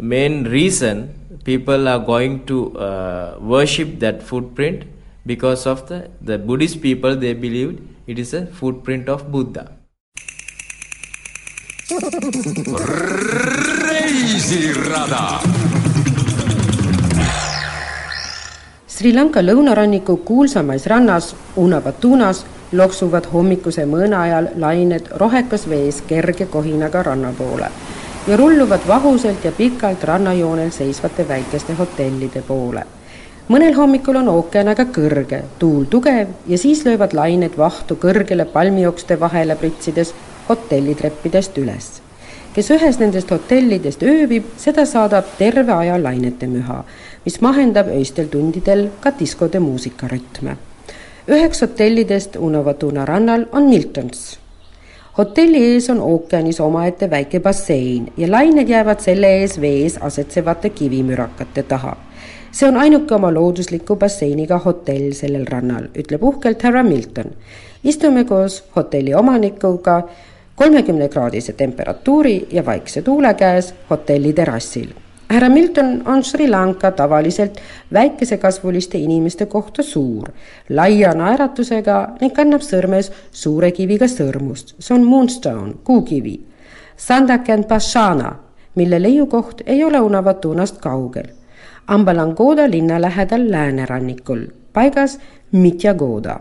main 0.00 0.44
reason 0.44 1.08
people 1.44 1.88
are 1.88 1.98
going 1.98 2.44
to 2.46 2.76
uh, 2.78 3.38
worship 3.40 3.98
that 3.98 4.22
footprint 4.22 4.84
because 5.26 5.66
of 5.66 5.88
the 5.88 6.10
the 6.20 6.38
buddhist 6.38 6.80
people 6.82 7.16
they 7.16 7.32
believed 7.32 7.80
it 8.06 8.18
is 8.18 8.34
a 8.34 8.46
footprint 8.46 9.08
of 9.08 9.30
buddha 9.32 9.64
reisirada. 13.84 15.40
Sri 18.86 19.12
Lanka 19.12 19.40
lõunaranniku 19.42 20.16
kuulsamais 20.24 20.86
rannas 20.86 21.34
Unavatunas 21.56 22.44
loksuvad 22.72 23.26
hommikuse 23.32 23.86
mõõna 23.88 24.22
ajal 24.26 24.50
lained 24.62 25.08
rohekas 25.22 25.66
vees 25.66 26.02
kerge 26.06 26.46
kohinaga 26.46 27.02
ranna 27.08 27.32
poole 27.38 27.70
ja 28.26 28.36
rulluvad 28.36 28.80
vahuselt 28.88 29.44
ja 29.44 29.52
pikalt 29.52 30.04
rannajoonel 30.04 30.70
seisvate 30.70 31.28
väikeste 31.28 31.74
hotellide 31.74 32.42
poole. 32.42 32.84
mõnel 33.48 33.74
hommikul 33.74 34.16
on 34.16 34.28
ookean 34.28 34.68
aga 34.68 34.84
kõrge, 34.84 35.42
tuul 35.58 35.84
tugev 35.84 36.28
ja 36.46 36.58
siis 36.58 36.84
löövad 36.84 37.12
lained 37.12 37.56
vahtu 37.58 37.96
kõrgele 37.96 38.44
palmiokste 38.44 39.20
vahele 39.20 39.56
pritsides 39.56 40.14
hotellitreppidest 40.48 41.58
üles 41.58 42.00
kes 42.54 42.70
ühes 42.74 42.98
nendest 42.98 43.30
hotellidest 43.30 44.02
ööbib, 44.02 44.48
seda 44.58 44.84
saadab 44.86 45.36
terve 45.38 45.72
aja 45.72 45.98
lainete 46.02 46.48
müha, 46.50 46.82
mis 47.24 47.38
mahendab 47.44 47.90
öistel 47.94 48.26
tundidel 48.32 48.88
ka 49.00 49.12
diskode 49.18 49.60
muusikarütme. 49.62 50.56
üheks 51.28 51.62
hotellidest 51.62 52.36
Unavatuna 52.36 53.04
rannal 53.04 53.46
on 53.52 53.68
Miltons. 53.68 54.38
Hotelli 55.20 55.64
ees 55.72 55.90
on 55.92 55.98
ookeanis 56.00 56.60
omaette 56.64 57.10
väike 57.10 57.40
bassein 57.44 58.12
ja 58.16 58.30
lained 58.30 58.68
jäävad 58.68 59.00
selle 59.04 59.34
ees 59.40 59.58
vees 59.60 59.98
asetsevate 60.08 60.70
kivimürakate 60.70 61.62
taha 61.72 61.96
see 62.52 62.68
on 62.68 62.78
ainuke 62.80 63.14
oma 63.14 63.28
loodusliku 63.34 63.96
basseiniga 63.96 64.58
hotell 64.64 65.12
sellel 65.18 65.44
rannal, 65.46 65.90
ütleb 65.94 66.24
uhkelt 66.24 66.62
härra 66.62 66.82
Milton. 66.82 67.36
istume 67.84 68.24
koos 68.24 68.64
hotelli 68.76 69.14
omanikuga 69.14 70.00
kolmekümne 70.56 71.08
kraadise 71.08 71.52
temperatuuri 71.52 72.48
ja 72.50 72.66
vaikse 72.66 73.02
tuule 73.02 73.34
käes 73.34 73.74
hotelli 73.90 74.32
terrassil. 74.32 74.88
Härra 75.30 75.48
Milton 75.48 76.02
on 76.06 76.24
Sri 76.24 76.48
Lanka 76.50 76.90
tavaliselt 76.90 77.60
väikesekasvuliste 77.92 78.98
inimeste 78.98 79.46
kohta 79.46 79.82
suur, 79.82 80.28
laia 80.68 81.14
naeratusega 81.14 81.98
ning 82.20 82.34
kannab 82.34 82.64
sõrmes 82.66 83.12
suure 83.30 83.70
kiviga 83.70 84.08
sõrmust, 84.10 84.74
see 84.78 84.94
on 84.94 85.06
moonstone, 85.06 85.74
kuukivi. 85.84 86.40
Sandaken 86.96 87.64
Pashana, 87.64 88.34
mille 88.74 89.02
leiukoht 89.02 89.62
ei 89.66 89.84
ole 89.84 90.00
Unavatunast 90.00 90.80
kaugel. 90.82 91.30
Ambalangoda 91.86 92.70
linna 92.70 93.00
lähedal 93.00 93.50
läänerannikul, 93.50 94.46
paigas 94.72 95.18
Mitjagoda 95.52 96.38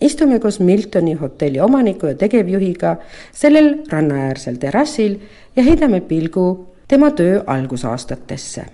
istume 0.00 0.38
koos 0.40 0.60
Miltoni 0.60 1.12
hotelli 1.12 1.60
omaniku 1.60 2.06
ja 2.06 2.14
tegevjuhiga 2.14 2.96
sellel 3.32 3.74
rannaäärsel 3.92 4.56
terrassil 4.56 5.18
ja 5.56 5.62
heidame 5.62 6.00
pilgu 6.00 6.69
tema 6.90 7.10
töö 7.10 7.42
algusaastatesse. 7.46 8.64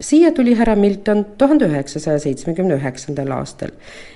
siia 0.00 0.32
tuli 0.32 0.54
härra 0.54 0.76
Milton 0.76 1.24
tuhande 1.38 1.64
üheksasaja 1.64 2.18
seitsmekümne 2.18 2.74
üheksandal 2.74 3.30
aastal 3.36 3.72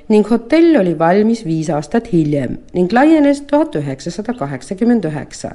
ning 0.08 0.30
hotell 0.30 0.76
oli 0.80 0.98
valmis 0.98 1.44
viis 1.44 1.70
aastat 1.70 2.08
hiljem 2.12 2.58
ning 2.72 2.92
laienes 2.92 3.40
tuhat 3.50 3.76
üheksasada 3.80 4.34
kaheksakümmend 4.38 5.04
üheksa 5.04 5.50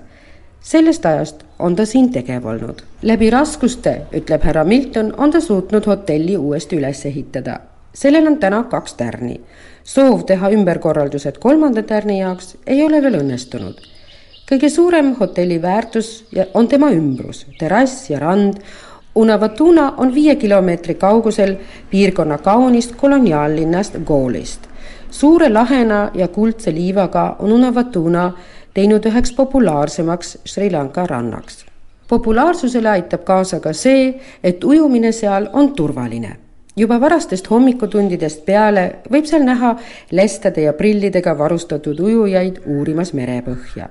sellest 0.62 1.06
ajast 1.06 1.46
on 1.60 1.76
ta 1.76 1.86
siin 1.86 2.12
tegev 2.12 2.46
olnud. 2.46 2.82
läbi 3.02 3.30
raskuste, 3.30 4.02
ütleb 4.14 4.44
härra 4.44 4.64
Milton, 4.64 5.14
on 5.18 5.32
ta 5.32 5.42
suutnud 5.42 5.86
hotelli 5.86 6.38
uuesti 6.38 6.78
üles 6.78 7.06
ehitada. 7.06 7.60
sellel 7.94 8.28
on 8.28 8.38
täna 8.38 8.64
kaks 8.64 8.94
tärni 8.94 9.40
soov 9.86 10.24
teha 10.30 10.50
ümberkorraldused 10.50 11.38
kolmanda 11.42 11.84
tärni 11.84 12.20
jaoks 12.20 12.56
ei 12.68 12.84
ole 12.84 13.02
veel 13.02 13.20
õnnestunud. 13.22 13.82
Kõige 14.50 14.70
suurem 14.70 15.16
hotelli 15.20 15.62
väärtus 15.62 16.26
on 16.54 16.68
tema 16.68 16.92
ümbrus, 16.94 17.46
terrass 17.60 18.10
ja 18.10 18.20
rand. 18.20 18.62
Unavatuna 19.16 19.94
on 19.98 20.10
viie 20.14 20.36
kilomeetri 20.36 20.96
kaugusel 21.00 21.56
piirkonna 21.90 22.38
kaunist 22.38 22.96
koloniaallinnast 22.96 23.96
Goolist. 24.06 24.68
suure 25.12 25.50
lahena 25.50 26.12
ja 26.14 26.28
kuldse 26.28 26.74
liivaga 26.74 27.36
on 27.40 27.52
Unavatuna 27.52 28.32
teinud 28.74 29.06
üheks 29.06 29.34
populaarsemaks 29.36 30.38
Sri 30.46 30.72
Lanka 30.72 31.08
rannaks. 31.08 31.66
populaarsusele 32.08 32.90
aitab 32.90 33.24
kaasa 33.24 33.60
ka 33.60 33.74
see, 33.74 34.20
et 34.44 34.64
ujumine 34.64 35.12
seal 35.12 35.48
on 35.54 35.74
turvaline. 35.74 36.38
juba 36.78 37.02
varastest 37.02 37.50
hommikutundidest 37.50 38.46
peale 38.46 38.96
võib 39.12 39.26
seal 39.26 39.44
näha 39.44 39.76
lestade 40.12 40.62
ja 40.62 40.74
prillidega 40.74 41.38
varustatud 41.38 42.00
ujujaid 42.00 42.60
uurimas 42.66 43.14
merepõhja 43.14 43.90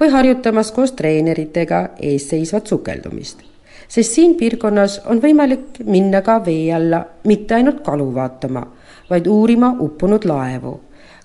või 0.00 0.08
harjutamas 0.10 0.72
koos 0.72 0.92
treeneritega 0.92 1.88
eesseisvat 2.12 2.66
sukeldumist 2.66 3.44
sest 3.88 4.16
siin 4.16 4.34
piirkonnas 4.34 5.00
on 5.10 5.20
võimalik 5.22 5.80
minna 5.84 6.22
ka 6.22 6.40
vee 6.44 6.72
alla 6.74 7.04
mitte 7.24 7.54
ainult 7.54 7.82
kalu 7.86 8.08
vaatama, 8.14 8.66
vaid 9.10 9.26
uurima 9.26 9.74
uppunud 9.80 10.24
laevu. 10.24 10.80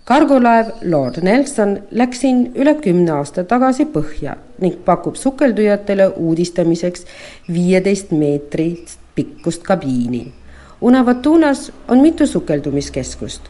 kargolaev 0.05 0.69
Lord 0.81 1.21
Nelson 1.23 1.77
läks 1.91 2.19
siin 2.19 2.51
üle 2.55 2.73
kümne 2.75 3.11
aasta 3.11 3.43
tagasi 3.43 3.85
põhja 3.85 4.35
ning 4.59 4.79
pakub 4.85 5.15
sukeldujatele 5.15 6.07
uudistamiseks 6.07 7.05
viieteist 7.53 8.11
meetrit 8.11 8.97
pikkust 9.15 9.63
kabiini. 9.63 10.33
Unavatunas 10.81 11.71
on 11.87 12.01
mitu 12.01 12.27
sukeldumiskeskust, 12.27 13.41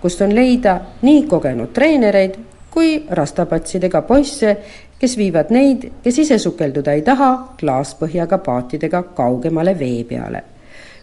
kust 0.00 0.20
on 0.20 0.34
leida 0.34 0.80
nii 1.02 1.22
kogenud 1.26 1.72
treenereid 1.72 2.34
kui 2.70 3.06
rastapatsidega 3.10 4.02
poisse, 4.02 4.56
kes 4.98 5.16
viivad 5.16 5.50
neid, 5.50 5.88
kes 6.04 6.18
ise 6.24 6.38
sukelduda 6.38 6.92
ei 6.92 7.02
taha, 7.02 7.30
klaaspõhjaga 7.60 8.38
paatidega 8.38 9.02
kaugemale 9.16 9.78
vee 9.78 10.04
peale. 10.04 10.44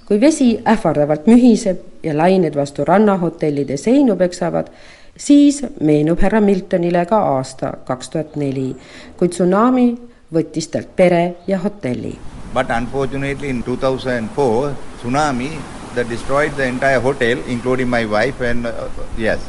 kui 0.07 0.21
vesi 0.21 0.53
ähvardavalt 0.63 1.25
mühiseb 1.27 1.79
ja 2.03 2.13
lained 2.17 2.55
vastu 2.55 2.86
rannahotellide 2.86 3.75
seinu 3.77 4.15
peksavad, 4.15 4.69
siis 5.17 5.59
meenub 5.81 6.21
härra 6.24 6.39
Miltonile 6.41 7.05
ka 7.05 7.19
aasta 7.36 7.74
kaks 7.86 8.09
tuhat 8.09 8.36
neli, 8.36 8.75
kui 9.17 9.27
tsunami 9.27 9.97
võttis 10.33 10.71
talt 10.71 10.95
pere 10.95 11.36
ja 11.47 11.59
hotelli. 11.59 12.15
But 12.53 12.71
unfortunately 12.77 13.50
in 13.50 13.63
2004 13.63 14.75
tsunami 14.97 15.51
that 15.95 16.09
destroyed 16.09 16.55
the 16.55 16.63
entire 16.63 17.00
hotel 17.00 17.43
including 17.47 17.89
my 17.89 18.05
wife 18.05 18.41
and 18.41 18.65
uh, 18.65 18.88
yes 19.17 19.39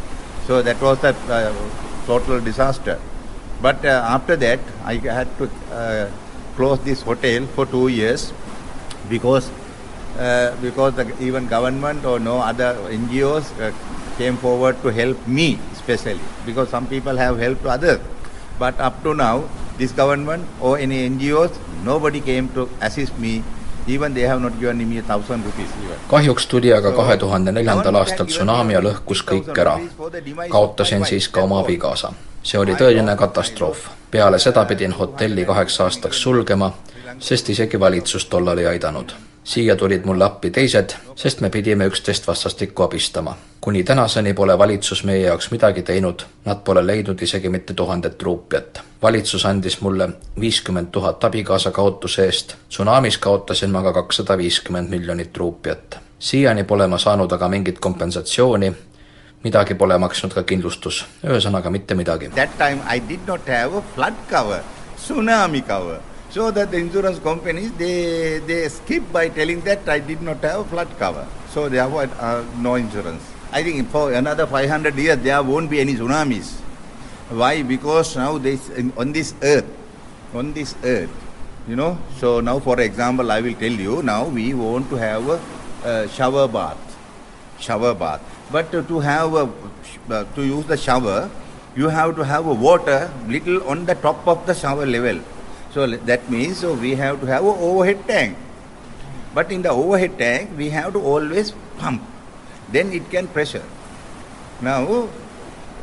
so 0.47 0.63
that 0.63 0.83
was 0.83 1.05
a 1.05 1.15
uh, 1.29 1.88
total 2.11 2.41
disaster 2.51 2.99
But 3.61 3.85
uh, 3.85 4.03
after 4.07 4.37
that, 4.37 4.61
I 4.85 4.95
had 5.03 5.27
to 5.39 5.51
uh, 5.73 6.11
close 6.55 6.79
this 6.81 7.03
hotel 7.03 7.47
for 7.57 7.67
two 7.67 7.89
years 7.89 8.33
because 9.11 9.51
uh, 10.19 10.55
because 10.63 10.95
the, 10.95 11.07
even 11.21 11.47
government 11.49 12.05
or 12.05 12.21
no 12.21 12.39
other 12.39 12.75
NGOs 12.91 13.51
uh, 13.61 13.73
came 14.17 14.37
forward 14.37 14.81
to 14.83 14.89
help 14.91 15.27
me 15.27 15.59
especially 15.73 16.21
because 16.47 16.69
some 16.69 16.87
people 16.87 17.17
have 17.17 17.39
helped 17.39 17.67
others. 17.67 18.01
But 18.59 18.79
up 18.79 19.03
to 19.03 19.15
now, 19.15 19.49
this 19.77 19.91
government 19.91 20.47
or 20.61 20.79
any 20.79 21.09
NGOs, 21.09 21.59
nobody 21.85 22.21
came 22.21 22.49
to 22.55 22.69
assist 22.81 23.19
me 23.19 23.43
Even 23.89 24.15
they 24.15 24.29
have 24.29 24.41
not 24.41 24.53
given 24.61 24.89
me 24.89 24.99
a 24.99 25.03
thousand 25.03 25.45
rupees 25.45 25.71
even. 25.85 25.97
kahjuks 26.09 26.47
tuli 26.47 26.73
aga 26.73 26.93
kahe 26.93 27.17
tuhande 27.17 27.53
neljandal 27.53 27.95
aastal 27.95 28.27
tsunami 28.27 28.73
ja 28.73 28.81
lõhkus 28.81 29.25
kõik 29.25 29.53
ära. 29.59 29.79
kaotasin 30.51 31.07
siis 31.07 31.29
ka 31.29 31.41
oma 31.41 31.61
abikaasa 31.61 32.13
see 32.43 32.59
oli 32.59 32.75
tõeline 32.75 33.17
katastroof. 33.17 33.89
peale 34.11 34.39
seda 34.39 34.65
pidin 34.65 34.93
hotelli 34.93 35.45
kaheks 35.45 35.81
aastaks 35.85 36.23
sulgema, 36.23 36.73
sest 37.19 37.49
isegi 37.49 37.81
valitsus 37.81 38.27
tollal 38.27 38.59
ei 38.59 38.67
aidanud. 38.67 39.13
Siia 39.49 39.77
tulid 39.77 40.05
mulle 40.05 40.25
appi 40.25 40.51
teised, 40.51 40.93
sest 41.17 41.41
me 41.41 41.49
pidime 41.51 41.87
üksteist 41.89 42.27
vastastikku 42.27 42.83
abistama. 42.83 43.37
kuni 43.61 43.85
tänaseni 43.85 44.35
pole 44.35 44.59
valitsus 44.59 45.05
meie 45.05 45.23
jaoks 45.27 45.51
midagi 45.51 45.83
teinud, 45.83 46.23
nad 46.45 46.61
pole 46.65 46.87
leidnud 46.87 47.23
isegi 47.23 47.49
mitte 47.49 47.75
tuhandet 47.75 48.23
ruupiat. 48.23 48.81
valitsus 49.03 49.47
andis 49.47 49.81
mulle 49.81 50.09
viiskümmend 50.41 50.87
tuhat 50.93 51.25
abikaasa 51.25 51.71
kaotuse 51.71 52.25
eest, 52.25 52.55
tsunamis 52.69 53.19
kaotasin 53.19 53.71
ma 53.71 53.83
ka 53.83 53.93
kakssada 53.93 54.39
viiskümmend 54.39 54.91
miljonit 54.91 55.37
ruupiat. 55.37 55.99
siiani 56.19 56.65
pole 56.65 56.87
ma 56.87 56.99
saanud 56.99 57.33
aga 57.33 57.49
mingit 57.49 57.79
kompensatsiooni 57.79 58.73
midagi 59.45 59.75
pole 59.75 59.99
maksnud 59.99 60.35
ka 60.35 60.43
kindlustus, 60.43 61.07
ühesõnaga 61.25 61.71
mitte 61.71 61.95
midagi. 61.95 62.29
That 62.29 62.59
time 62.59 62.85
I 62.97 63.01
did 63.09 63.21
not 63.27 63.41
have 63.47 63.79
a 63.79 63.83
flood 63.95 64.15
cover, 64.31 64.61
tsunami 64.97 65.63
cover. 65.63 66.08
So 66.31 66.51
that 66.51 66.71
the 66.71 66.77
insurance 66.77 67.19
companies 67.19 67.73
they 67.73 68.39
they 68.41 68.69
skip 68.69 69.11
by 69.13 69.29
telling 69.29 69.61
that 69.63 69.89
I 69.89 69.99
did 69.99 70.21
not 70.21 70.45
have 70.45 70.67
flood 70.69 70.89
cover. 70.99 71.27
So 71.51 71.69
they 71.69 71.79
uh, 71.79 72.45
no 72.59 72.75
insurance. 72.75 73.23
I 73.51 73.63
think 73.63 73.89
for 73.89 74.13
another 74.13 74.47
500 74.47 74.95
years 74.97 75.17
there 75.19 75.43
won't 75.43 75.71
be 75.71 75.81
any 75.81 75.95
tsunamis. 75.95 76.61
Why? 77.31 77.63
Because 77.63 78.17
now 78.17 78.37
this 78.37 78.71
on 78.97 79.13
this 79.13 79.35
earth, 79.43 79.65
on 80.35 80.53
this 80.53 80.75
earth, 80.85 81.11
you 81.67 81.77
know. 81.77 81.97
So 82.19 82.41
now, 82.41 82.59
for 82.59 82.79
example, 82.81 83.33
I 83.33 83.41
will 83.41 83.55
tell 83.55 83.73
you. 83.73 84.03
Now 84.03 84.27
we 84.29 84.53
want 84.53 84.91
to 84.91 84.97
have 84.97 85.29
a, 85.29 85.41
a 85.85 86.09
shower 86.09 86.47
bath, 86.47 86.99
shower 87.59 87.95
bath. 87.95 88.21
But 88.53 88.71
to 88.73 89.01
have 89.01 89.33
a, 89.35 89.49
uh, 90.11 90.25
to 90.35 90.43
use 90.43 90.67
the 90.67 90.77
shower, 90.77 91.31
you 91.77 91.89
have 91.89 92.17
to 92.17 92.23
have 92.23 92.47
a 92.47 92.55
water 92.55 93.11
little 93.27 93.63
on 93.69 93.85
the 93.87 93.95
top 93.95 94.27
of 94.27 94.47
the 94.47 94.55
shower 94.55 94.85
level. 94.85 95.21
So 95.73 95.87
that 95.87 96.31
means 96.31 96.59
so 96.59 96.75
we 96.75 96.95
have 96.95 97.21
to 97.21 97.27
have 97.27 97.45
an 97.45 97.57
overhead 97.59 98.07
tank. 98.07 98.37
But 99.35 99.53
in 99.53 99.63
the 99.63 99.71
overhead 99.71 100.19
tank, 100.19 100.51
we 100.57 100.71
have 100.71 100.95
to 100.95 101.01
always 101.01 101.53
pump. 101.79 102.03
Then 102.71 102.93
it 102.93 103.11
can 103.11 103.29
pressure. 103.29 103.65
Now, 104.61 105.09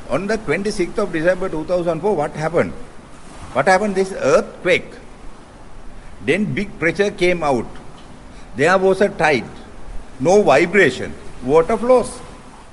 on 0.09 0.27
the 0.27 0.37
26th 0.37 0.97
of 0.97 1.13
December 1.13 1.49
2004, 1.49 2.15
what 2.15 2.31
happened? 2.31 2.73
What 3.53 3.67
happened? 3.67 3.95
This 3.95 4.11
earthquake. 4.11 4.91
Then 6.25 6.53
big 6.53 6.77
pressure 6.79 7.11
came 7.11 7.43
out. 7.43 7.67
There 8.55 8.77
was 8.77 9.01
a 9.01 9.09
tide. 9.09 9.49
No 10.19 10.41
vibration. 10.41 11.13
Water 11.43 11.77
flows. 11.77 12.19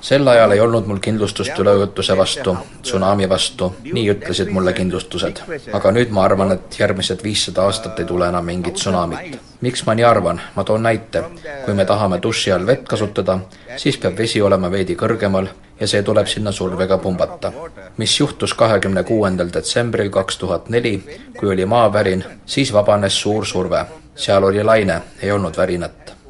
Sel 0.03 0.29
ajal 0.29 0.51
ei 0.51 0.61
olnud 0.61 0.87
mul 0.87 0.99
kindlustust 0.99 1.59
üleujutuse 1.59 2.17
vastu, 2.19 2.57
tsunami 2.83 3.29
vastu, 3.29 3.75
nii 3.93 4.11
ütlesid 4.11 4.51
mulle 4.51 4.73
kindlustused. 4.73 5.43
aga 5.73 5.93
nüüd 5.95 6.11
ma 6.11 6.25
arvan, 6.25 6.53
et 6.53 6.79
järgmised 6.79 7.23
viissada 7.23 7.63
aastat 7.63 8.01
ei 8.03 8.07
tule 8.07 8.29
enam 8.29 8.45
mingit 8.45 8.75
tsunamit. 8.75 9.39
miks 9.61 9.87
ma 9.87 9.95
nii 9.95 10.05
arvan? 10.05 10.41
ma 10.57 10.65
toon 10.65 10.83
näite. 10.83 11.25
kui 11.65 11.75
me 11.75 11.85
tahame 11.85 12.19
duši 12.23 12.53
all 12.53 12.67
vett 12.67 12.89
kasutada, 12.89 13.39
siis 13.77 13.99
peab 13.99 14.19
vesi 14.19 14.43
olema 14.43 14.71
veidi 14.71 14.97
kõrgemal 14.99 15.49
ja 15.81 15.87
see 15.87 16.03
tuleb 16.03 16.27
sinna 16.27 16.53
survega 16.53 16.99
pumbata. 16.99 17.53
mis 17.97 18.21
juhtus 18.21 18.55
kahekümne 18.55 19.03
kuuendal 19.03 19.55
detsembril 19.55 20.11
kaks 20.11 20.39
tuhat 20.39 20.69
neli, 20.69 21.21
kui 21.39 21.49
oli 21.49 21.67
maavärin, 21.67 22.25
siis 22.47 22.73
vabanes 22.73 23.21
suur 23.21 23.47
surve. 23.47 23.87
seal 24.17 24.45
oli 24.45 24.65
laine, 24.65 25.03
ei 25.23 25.31
olnud 25.33 25.57
värinat 25.57 26.22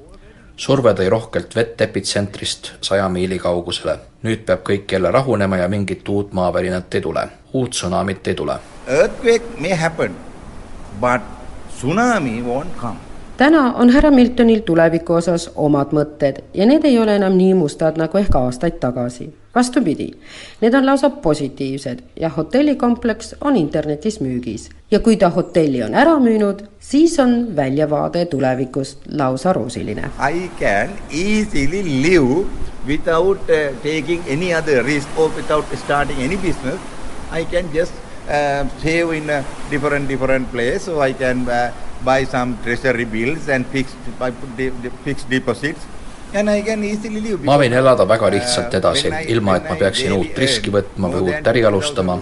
surve 0.56 0.94
tõi 0.94 1.08
rohkelt 1.10 1.56
vett 1.56 1.80
epitsentrist 1.80 2.72
saja 2.80 3.08
miili 3.08 3.38
kaugusele. 3.38 3.98
nüüd 4.22 4.44
peab 4.46 4.60
kõik 4.68 4.92
jälle 4.92 5.10
rahunema 5.10 5.56
ja 5.56 5.68
mingit 5.68 6.08
uut 6.08 6.32
maavärinat 6.32 6.94
ei 6.94 7.00
tule. 7.00 7.28
uut 7.52 7.70
tsunamit 7.70 8.26
ei 8.26 8.34
tule. 8.34 8.58
Earthquake 8.86 9.60
may 9.60 9.76
happen, 9.76 10.16
but 11.00 11.22
tsunami 11.76 12.42
won't 12.42 12.76
come 12.80 13.12
täna 13.36 13.74
on 13.74 13.90
härra 13.90 14.10
Miltonil 14.10 14.60
tuleviku 14.60 15.12
osas 15.12 15.50
omad 15.56 15.90
mõtted 15.92 16.42
ja 16.54 16.66
need 16.66 16.84
ei 16.84 16.98
ole 16.98 17.16
enam 17.16 17.34
nii 17.34 17.54
mustad 17.58 17.96
nagu 17.98 18.18
ehk 18.18 18.34
aastaid 18.38 18.78
tagasi. 18.80 19.32
Vastupidi, 19.54 20.10
need 20.60 20.74
on 20.74 20.86
lausa 20.86 21.10
positiivsed 21.10 21.98
ja 22.20 22.28
hotellikompleks 22.28 23.34
on 23.40 23.56
internetis 23.56 24.20
müügis. 24.20 24.70
ja 24.90 25.00
kui 25.00 25.16
ta 25.16 25.28
hotelli 25.30 25.82
on 25.82 25.94
ära 25.94 26.18
müünud, 26.20 26.64
siis 26.80 27.18
on 27.20 27.56
väljavaade 27.56 28.24
tulevikust 28.24 28.98
lausa 29.08 29.52
roosiline. 29.52 30.10
I 30.32 30.50
can 30.60 30.90
easily 31.10 31.82
live 32.02 32.46
without 32.86 33.38
uh, 33.40 33.76
taking 33.82 34.22
any 34.28 34.54
other 34.54 34.84
risk 34.84 35.08
or 35.16 35.30
without 35.36 35.64
starting 35.84 36.20
any 36.20 36.36
business. 36.36 36.80
I 37.32 37.44
can 37.44 37.72
just 37.74 37.92
uh, 38.28 38.68
save 38.82 39.16
in 39.16 39.30
a 39.30 39.44
different 39.70 40.08
different 40.08 40.50
place 40.52 40.84
so 40.84 41.00
I 41.00 41.12
can 41.12 41.48
uh, 41.48 41.72
buy 42.04 42.24
some 42.24 42.56
treasury 42.64 43.04
bills 43.04 43.48
and 43.48 43.66
fixed, 43.66 43.96
fixed 45.04 45.30
deposits 45.30 45.86
ma 47.44 47.56
võin 47.60 47.74
elada 47.76 48.06
väga 48.08 48.30
lihtsalt 48.32 48.74
edasi, 48.74 49.10
ilma 49.32 49.56
et 49.58 49.68
ma 49.68 49.76
peaksin 49.80 50.14
uut 50.16 50.38
riski 50.38 50.72
võtma 50.72 51.10
või 51.12 51.28
uut 51.28 51.50
äri 51.52 51.64
alustama. 51.68 52.18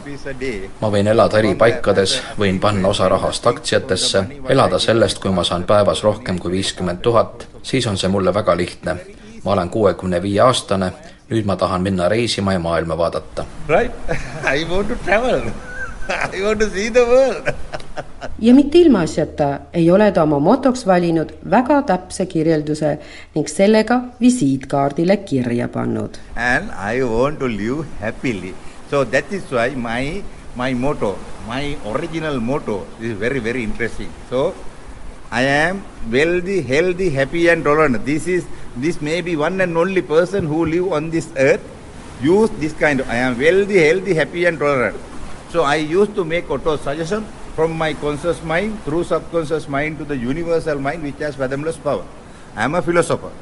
ma 0.81 0.91
võin 0.91 1.11
elada 1.13 1.39
eri 1.39 1.55
paikades, 1.55 2.17
võin 2.39 2.61
panna 2.61 2.89
osa 2.89 3.09
rahast 3.09 3.47
aktsiatesse, 3.47 4.25
elada 4.49 4.79
sellest, 4.79 5.23
kui 5.23 5.31
ma 5.31 5.45
saan 5.45 5.65
päevas 5.65 6.03
rohkem 6.03 6.39
kui 6.39 6.53
viiskümmend 6.59 7.03
tuhat, 7.03 7.47
siis 7.63 7.87
on 7.87 7.99
see 7.99 8.09
mulle 8.09 8.35
väga 8.35 8.57
lihtne. 8.57 8.97
ma 9.45 9.53
olen 9.53 9.71
kuuekümne 9.71 10.23
viie 10.23 10.41
aastane, 10.41 10.93
nüüd 11.31 11.47
ma 11.47 11.57
tahan 11.57 11.83
minna 11.83 12.09
reisima 12.09 12.53
ja 12.53 12.59
maailma 12.59 12.99
vaadata. 12.99 13.45
Right, 13.69 13.95
I 14.57 14.65
want 14.65 14.89
to 14.89 14.97
travel 15.05 15.51
I 16.35 16.43
want 16.43 16.61
to 16.61 16.71
see 16.71 16.91
the 16.91 17.07
world 17.07 17.55
ja 18.41 18.55
mitte 18.55 18.79
ilmaasjata 18.79 19.47
ei 19.79 19.91
ole 19.95 20.07
ta 20.17 20.23
oma 20.27 20.39
motoks 20.47 20.87
valinud 20.91 21.33
väga 21.55 21.77
täpse 21.91 22.27
kirjelduse 22.35 22.91
ning 23.35 23.49
sellega 23.53 23.99
visiitkaardile 24.21 25.17
kirja 25.31 25.69
pannud. 25.77 26.17
And 26.37 26.71
I 26.93 27.03
want 27.03 27.39
to 27.41 27.49
live 27.49 27.85
happily. 28.01 28.55
So 28.91 29.05
that 29.05 29.33
is 29.39 29.45
why 29.57 29.69
my 29.89 30.23
my 30.57 30.73
motto, 30.75 31.17
my 31.49 31.77
original 31.93 32.41
motto 32.41 32.87
is 33.01 33.13
very 33.25 33.41
very 33.49 33.63
interesting. 33.63 34.09
So 34.31 34.55
I 35.31 35.43
am 35.43 35.85
wealthy, 36.11 36.63
healthy, 36.63 37.11
happy, 37.11 37.49
and 37.49 37.63
tolerant. 37.63 38.05
This 38.07 38.27
is 38.27 38.47
this 38.77 39.01
may 39.01 39.21
be 39.21 39.37
one 39.37 39.61
and 39.61 39.77
only 39.77 40.03
person 40.03 40.47
who 40.47 40.65
live 40.65 40.93
on 40.93 41.11
this 41.11 41.29
earth 41.37 41.61
use 42.23 42.51
this 42.65 42.73
kind 42.73 43.01
of. 43.01 43.09
I 43.09 43.21
am 43.27 43.39
wealthy, 43.39 43.79
healthy, 43.85 44.15
happy, 44.15 44.47
and 44.47 44.59
tolerant. 44.59 44.97
So 45.53 45.63
I 45.63 45.77
used 45.77 46.15
to 46.17 46.25
make 46.25 46.51
auto 46.51 46.77
suggestion 46.77 47.25
from 47.55 47.77
my 47.77 47.95
conscious 47.95 48.43
mind 48.43 48.83
through 48.85 49.05
subconscious 49.05 49.69
mind 49.69 49.99
to 49.99 50.05
the 50.05 50.17
universal 50.17 50.79
mind, 50.79 51.03
which 51.03 51.19
has 51.19 51.37
fathomless 51.37 51.77
power. 51.77 52.05
I 52.57 52.65
am 52.65 52.75
a 52.75 52.83
philosopher. 52.83 53.33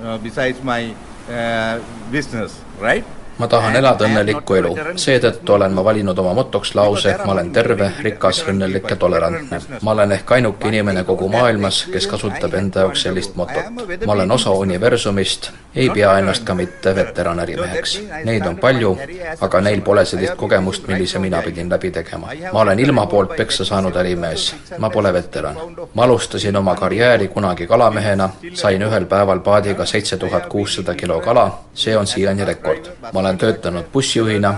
Uh, 0.00 0.16
besides 0.18 0.62
my 0.62 0.94
uh, 1.28 1.82
business, 2.12 2.60
right? 2.78 3.04
Ma 3.38 3.48
tahan 3.48 3.76
elada 3.76 4.04
õnnelikku 4.04 4.54
elu, 4.54 4.74
seetõttu 4.96 5.52
olen 5.54 5.72
ma 5.72 5.84
valinud 5.84 6.18
oma 6.18 6.34
motoks 6.34 6.74
lause 6.74 7.14
ma 7.24 7.32
olen 7.32 7.52
terve, 7.52 7.90
rikas, 8.02 8.42
õnnelik 8.48 8.90
ja 8.90 8.96
tolerantne. 8.96 9.60
ma 9.82 9.90
olen 9.90 10.12
ehk 10.12 10.32
ainuke 10.32 10.68
inimene 10.68 11.04
kogu 11.04 11.28
maailmas, 11.28 11.84
kes 11.92 12.06
kasutab 12.06 12.54
enda 12.54 12.86
jaoks 12.86 13.02
sellist 13.02 13.36
motot. 13.36 13.70
ma 14.06 14.12
olen 14.12 14.30
osa 14.30 14.50
universumist, 14.50 15.50
ei 15.74 15.90
pea 15.90 16.18
ennast 16.18 16.44
ka 16.44 16.54
mitte 16.54 16.94
veteranärimeheks. 16.96 18.00
Neid 18.24 18.46
on 18.46 18.56
palju, 18.56 18.96
aga 19.40 19.60
neil 19.60 19.80
pole 19.80 20.04
sellist 20.04 20.34
kogemust, 20.36 20.86
millise 20.88 21.18
mina 21.18 21.42
pidin 21.42 21.70
läbi 21.70 21.90
tegema. 21.90 22.32
ma 22.52 22.60
olen 22.60 22.78
ilma 22.78 23.06
poolt 23.06 23.36
peksa 23.36 23.64
saanud 23.64 23.96
ärimees, 23.96 24.54
ma 24.78 24.90
pole 24.90 25.12
veteran. 25.12 25.56
ma 25.94 26.04
alustasin 26.04 26.56
oma 26.56 26.74
karjääri 26.74 27.28
kunagi 27.28 27.66
kalamehena, 27.66 28.30
sain 28.54 28.82
ühel 28.82 29.06
päeval 29.06 29.40
paadiga 29.40 29.86
seitse 29.86 30.16
tuhat 30.16 30.46
kuussada 30.46 30.94
kilo 30.94 31.20
kala, 31.20 31.58
see 31.74 31.96
on 31.96 32.06
siiani 32.06 32.44
rekord. 32.44 32.88
ma 33.12 33.20
olen 33.20 33.27
olen 33.28 33.38
töötanud 33.38 33.84
bussijuhina, 33.92 34.54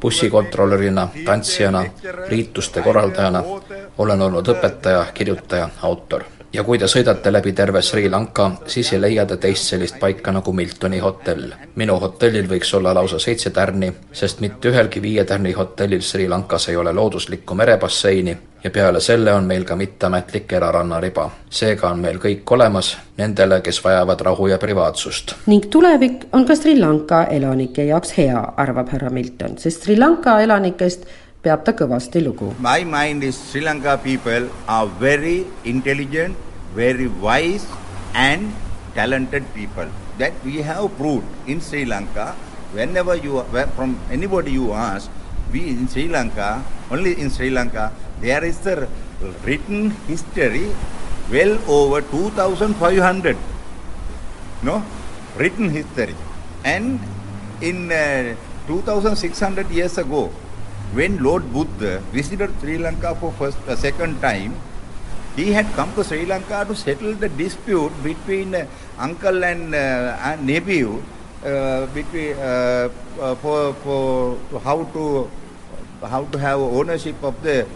bussikontrolörina, 0.00 1.08
tantsijana, 1.24 1.84
riituste 2.28 2.82
korraldajana, 2.82 3.42
olen 3.98 4.22
olnud 4.22 4.48
õpetaja, 4.48 5.06
kirjutaja, 5.14 5.68
autor 5.82 6.24
ja 6.52 6.64
kui 6.64 6.78
te 6.78 6.88
sõidate 6.90 7.32
läbi 7.32 7.52
terve 7.52 7.82
Sri 7.82 8.10
Lanka, 8.10 8.50
siis 8.66 8.92
ei 8.92 9.00
leia 9.00 9.26
te 9.26 9.36
teist 9.36 9.72
sellist 9.72 9.98
paika 10.00 10.32
nagu 10.32 10.52
Miltoni 10.52 10.98
hotell. 10.98 11.52
minu 11.74 11.98
hotellil 12.00 12.48
võiks 12.48 12.74
olla 12.76 12.94
lausa 12.94 13.18
seitse 13.18 13.50
tärni, 13.50 13.92
sest 14.12 14.40
mitte 14.40 14.68
ühelgi 14.68 15.02
viie 15.02 15.24
tärni 15.24 15.52
hotellil 15.52 16.02
Sri 16.02 16.28
Lankas 16.28 16.68
ei 16.68 16.76
ole 16.76 16.92
looduslikku 16.92 17.54
merebasseini 17.54 18.36
ja 18.64 18.70
peale 18.70 19.00
selle 19.00 19.32
on 19.32 19.44
meil 19.44 19.64
ka 19.64 19.76
mitteametlik 19.76 20.52
erarannariba. 20.52 21.30
seega 21.50 21.90
on 21.90 21.98
meil 21.98 22.18
kõik 22.18 22.50
olemas 22.50 22.96
nendele, 23.16 23.60
kes 23.60 23.84
vajavad 23.84 24.20
rahu 24.20 24.46
ja 24.46 24.58
privaatsust. 24.58 25.34
ning 25.46 25.66
tulevik 25.70 26.24
on 26.32 26.46
ka 26.46 26.56
Sri 26.56 26.80
Lanka 26.80 27.24
elanike 27.24 27.84
jaoks 27.84 28.16
hea, 28.18 28.44
arvab 28.56 28.88
härra 28.88 29.10
Milton, 29.10 29.58
sest 29.58 29.82
Sri 29.82 29.98
Lanka 29.98 30.40
elanikest 30.40 31.06
My 32.60 32.84
mind 32.84 33.24
is 33.24 33.36
Sri 33.36 33.62
Lanka 33.62 33.98
people 33.98 34.48
are 34.68 34.86
very 34.86 35.44
intelligent, 35.64 36.36
very 36.72 37.08
wise 37.08 37.66
and 38.14 38.54
talented 38.94 39.42
people. 39.52 39.88
That 40.18 40.32
we 40.44 40.62
have 40.62 40.96
proved 40.96 41.26
in 41.48 41.60
Sri 41.60 41.84
Lanka. 41.84 42.36
Whenever 42.72 43.16
you 43.16 43.42
from 43.74 43.98
anybody 44.08 44.52
you 44.52 44.72
ask, 44.72 45.10
we 45.50 45.70
in 45.70 45.88
Sri 45.88 46.06
Lanka, 46.06 46.62
only 46.92 47.20
in 47.20 47.28
Sri 47.28 47.50
Lanka, 47.50 47.90
there 48.20 48.44
is 48.44 48.64
a 48.66 48.86
written 49.44 49.90
history 50.06 50.70
well 51.28 51.58
over 51.68 52.02
2500 52.02 53.36
no 54.62 54.82
written 55.36 55.70
history 55.70 56.14
and 56.64 57.00
in 57.60 57.90
uh, 57.90 58.34
2600 58.66 59.70
years 59.70 59.98
ago 59.98 60.30
when 60.92 61.22
Lord 61.22 61.50
Buddha 61.52 62.00
visited 62.12 62.50
Sri 62.60 62.78
Lanka 62.78 63.14
for 63.14 63.32
first 63.32 63.58
uh, 63.66 63.76
second 63.76 64.20
time, 64.20 64.54
he 65.36 65.52
had 65.52 65.66
come 65.72 65.92
to 65.94 66.04
Sri 66.04 66.26
Lanka 66.26 66.64
to 66.68 66.74
settle 66.76 67.14
the 67.14 67.28
dispute 67.30 67.92
between 68.02 68.54
uh, 68.54 68.66
uncle 68.98 69.44
and, 69.44 69.74
uh, 69.74 70.16
and 70.20 70.46
nephew 70.46 71.02
uh, 71.44 71.86
between 71.86 72.36
uh, 72.36 72.88
uh, 73.20 73.34
for 73.36 73.72
for 73.82 74.38
how 74.60 74.84
to 74.94 75.28
how 76.06 76.24
to 76.26 76.38
have 76.38 76.60
ownership 76.60 77.16
of 77.22 77.34
the 77.42 77.66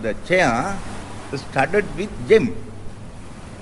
the 0.00 0.14
chair 0.24 0.78
started 1.36 1.84
with 1.96 2.08
gem. 2.28 2.54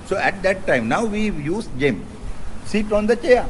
So 0.07 0.17
at 0.17 0.43
that 0.45 0.67
time, 0.67 0.87
now 0.89 1.05
we 1.05 1.31
use 1.31 1.67
gem. 1.79 2.05
Sit 2.67 2.93
on 2.93 3.07
the 3.07 3.17
chair. 3.17 3.47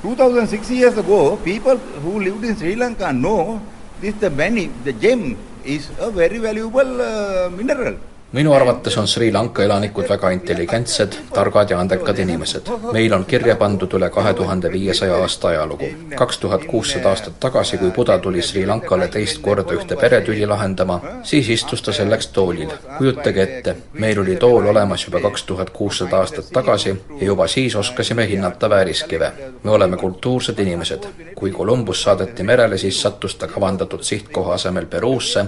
2006 0.00 0.70
years 0.70 0.96
ago, 0.96 1.36
people 1.44 1.76
who 1.76 2.20
lived 2.20 2.44
in 2.44 2.56
Sri 2.56 2.74
Lanka 2.74 3.12
know 3.12 3.60
this 4.00 4.14
the 4.24 4.30
many 4.30 4.66
the 4.84 4.92
gem 4.92 5.36
is 5.64 5.90
a 6.00 6.10
very 6.10 6.38
valuable 6.38 7.00
uh, 7.00 7.48
mineral 7.50 7.96
minu 8.32 8.52
arvates 8.52 8.98
on 8.98 9.08
Sri 9.08 9.32
Lanka 9.32 9.62
elanikud 9.62 10.08
väga 10.08 10.30
intelligentsed, 10.30 11.16
targad 11.34 11.70
ja 11.70 11.80
andekad 11.80 12.18
inimesed. 12.18 12.68
meil 12.92 13.12
on 13.12 13.24
kirja 13.24 13.56
pandud 13.56 13.94
üle 13.98 14.10
kahe 14.10 14.34
tuhande 14.34 14.70
viiesaja 14.72 15.16
aasta 15.16 15.48
ajalugu. 15.48 15.88
kaks 16.14 16.38
tuhat 16.38 16.64
kuussada 16.64 17.08
aastat 17.08 17.40
tagasi, 17.40 17.78
kui 17.78 17.90
Buda 17.90 18.18
tuli 18.18 18.42
Sri 18.42 18.66
Lankale 18.66 19.08
teist 19.08 19.42
korda 19.42 19.74
ühte 19.74 19.96
peretüli 19.96 20.46
lahendama, 20.46 21.00
siis 21.22 21.48
istus 21.48 21.82
ta 21.82 21.92
selleks 21.92 22.26
toolil. 22.26 22.70
kujutage 22.98 23.42
ette, 23.42 23.76
meil 23.92 24.20
oli 24.20 24.36
tool 24.36 24.66
olemas 24.66 25.06
juba 25.06 25.20
kaks 25.20 25.44
tuhat 25.44 25.70
kuussada 25.70 26.16
aastat 26.16 26.52
tagasi 26.52 27.02
ja 27.20 27.26
juba 27.26 27.46
siis 27.46 27.76
oskasime 27.76 28.28
hinnata 28.28 28.70
vääriskive. 28.70 29.32
me 29.64 29.70
oleme 29.70 29.96
kultuursed 29.96 30.58
inimesed. 30.58 31.06
kui 31.34 31.50
Columbus 31.50 32.02
saadeti 32.02 32.42
merele, 32.42 32.78
siis 32.78 33.02
sattus 33.02 33.34
ta 33.34 33.46
kavandatud 33.46 34.02
sihtkoha 34.02 34.54
asemel 34.54 34.86
Peruusse 34.86 35.44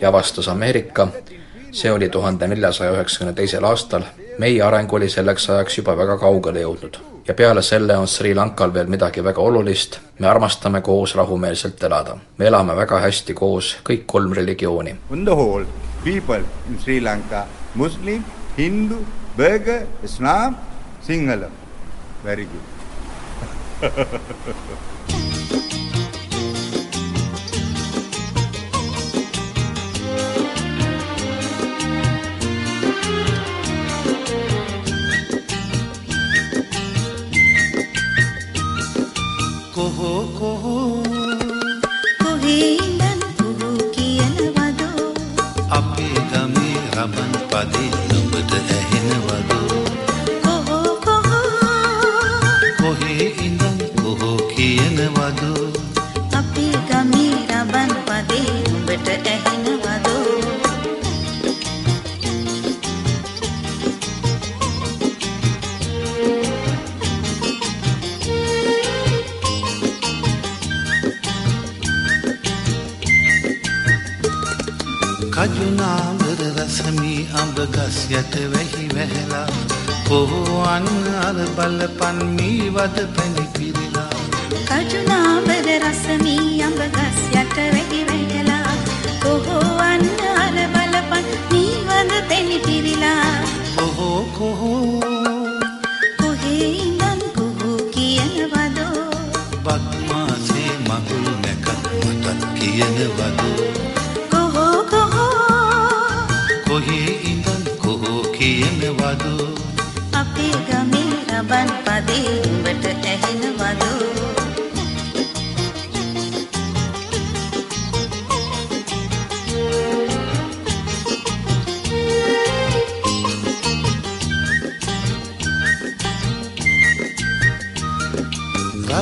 ja 0.00 0.08
avastas 0.08 0.48
Ameerika 0.48 1.08
see 1.74 1.90
oli 1.92 2.08
tuhande 2.08 2.46
neljasaja 2.48 2.92
üheksakümne 2.94 3.32
teisel 3.34 3.64
aastal, 3.64 4.02
meie 4.38 4.62
areng 4.62 4.92
oli 4.92 5.08
selleks 5.10 5.48
ajaks 5.50 5.78
juba 5.78 5.96
väga 5.96 6.18
kaugele 6.18 6.60
jõudnud. 6.62 6.98
ja 7.28 7.34
peale 7.34 7.62
selle 7.62 7.96
on 7.96 8.08
Sri 8.08 8.34
Lankal 8.34 8.74
veel 8.74 8.86
midagi 8.86 9.24
väga 9.24 9.40
olulist, 9.40 9.98
me 10.18 10.26
armastame 10.26 10.80
koos 10.80 11.14
rahumeelselt 11.14 11.82
elada. 11.82 12.16
me 12.38 12.46
elame 12.46 12.76
väga 12.76 13.00
hästi 13.00 13.34
koos, 13.34 13.76
kõik 13.84 14.06
kolm 14.06 14.32
religiooni. 14.32 14.96
On 15.10 15.24
the 15.24 15.34
whole, 15.34 15.66
people 16.04 16.44
in 16.70 16.78
Sri 16.78 17.00
Lanka, 17.00 17.46
Muslim, 17.74 18.24
Hindu, 18.58 19.04
Burger, 19.36 19.86
Islam, 20.02 20.56
Sinhala, 21.02 21.50
very 22.24 22.46
good 22.46 22.62
කොහෝ 39.74 40.22
කොහෝ 40.38 41.02
කොහේ 42.22 42.68
ඉඳන් 42.76 43.20
පුහු 43.38 43.68
කියනවදෝ? 43.94 45.08
අපේ 45.70 46.18
ගමේ 46.30 46.76
රබන් 46.96 47.32
පදේ 47.50 47.93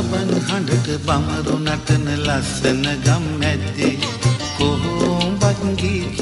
රබන් 0.02 0.30
හඬට 0.40 0.88
බමරු 1.06 1.56
නටන 1.58 2.06
ලස්සන 2.18 2.82
ගම් 3.04 3.24
මැද්දේ 3.40 3.94
කොහොඹත් 4.56 5.62
ගී 5.78 6.21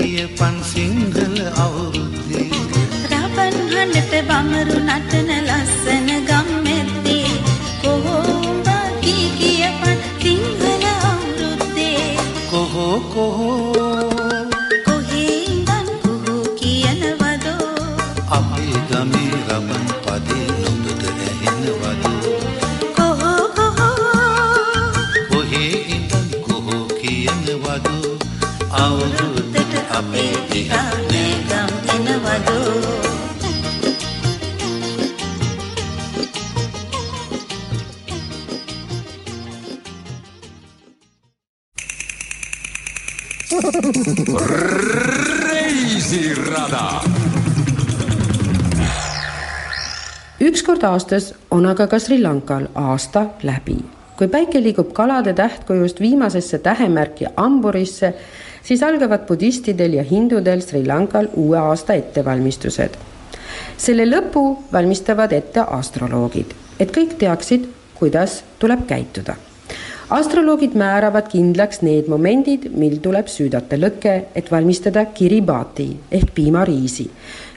aastas 50.93 51.35
on 51.51 51.67
aga 51.67 51.87
ka 51.87 51.99
Sri 51.99 52.23
Lankal 52.23 52.67
aasta 52.75 53.27
läbi. 53.43 53.77
kui 54.17 54.29
päike 54.29 54.61
liigub 54.63 54.93
kalade 54.93 55.33
tähtkujust 55.33 56.01
viimasesse 56.01 56.59
tähemärki 56.59 57.27
Amburisse, 57.37 58.15
siis 58.63 58.83
algavad 58.83 59.27
budistidel 59.27 59.93
ja 59.93 60.03
hindudel 60.03 60.61
Sri 60.61 60.87
Lankal 60.87 61.29
uue 61.35 61.59
aasta 61.59 61.95
ettevalmistused. 61.95 62.97
selle 63.77 64.05
lõpu 64.05 64.59
valmistavad 64.73 65.33
ette 65.33 65.61
astroloogid, 65.61 66.55
et 66.81 66.97
kõik 66.97 67.15
teaksid, 67.19 67.69
kuidas 67.95 68.45
tuleb 68.59 68.87
käituda 68.87 69.50
astroloogid 70.11 70.75
määravad 70.75 71.29
kindlaks 71.31 71.85
need 71.87 72.09
momendid, 72.11 72.67
mil 72.75 72.97
tuleb 73.03 73.29
süüdata 73.31 73.79
lõke, 73.79 74.15
et 74.35 74.51
valmistada 74.51 75.05
kiribati 75.15 75.87
ehk 76.19 76.33
piimariisi, 76.35 77.07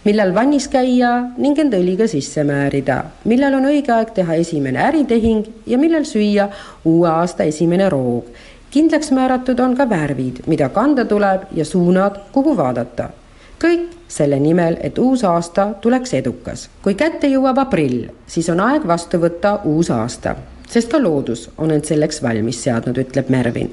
millal 0.05 0.35
vannis 0.35 0.67
käia 0.69 1.13
ning 1.37 1.57
end 1.59 1.73
õliga 1.73 2.05
sisse 2.11 2.45
määrida, 2.45 2.99
millal 3.25 3.57
on 3.57 3.65
õige 3.71 3.95
aeg 3.95 4.13
teha 4.13 4.37
esimene 4.43 4.83
äritehing 4.85 5.49
ja 5.65 5.81
millal 5.81 6.05
süüa 6.05 6.47
uue 6.85 7.09
aasta 7.09 7.49
esimene 7.49 7.89
roog. 7.89 8.29
kindlaks 8.69 9.11
määratud 9.11 9.59
on 9.59 9.75
ka 9.77 9.89
värvid, 9.89 10.45
mida 10.47 10.69
kanda 10.69 11.05
tuleb 11.05 11.49
ja 11.51 11.65
suunad, 11.65 12.21
kuhu 12.31 12.57
vaadata. 12.57 13.09
kõik 13.63 13.89
selle 14.07 14.39
nimel, 14.39 14.77
et 14.81 14.97
uus 14.99 15.23
aasta 15.23 15.73
tuleks 15.81 16.13
edukas. 16.13 16.69
kui 16.83 16.93
kätte 16.93 17.27
jõuab 17.27 17.57
aprill, 17.57 18.09
siis 18.27 18.49
on 18.49 18.59
aeg 18.59 18.87
vastu 18.87 19.17
võtta 19.17 19.59
uus 19.65 19.89
aasta 19.89 20.35
sest 20.73 20.91
ka 20.91 20.99
loodus 21.01 21.47
on 21.57 21.71
end 21.71 21.85
selleks 21.89 22.21
valmis 22.23 22.63
seadnud, 22.65 22.97
ütleb 22.97 23.29
Mervin. 23.33 23.69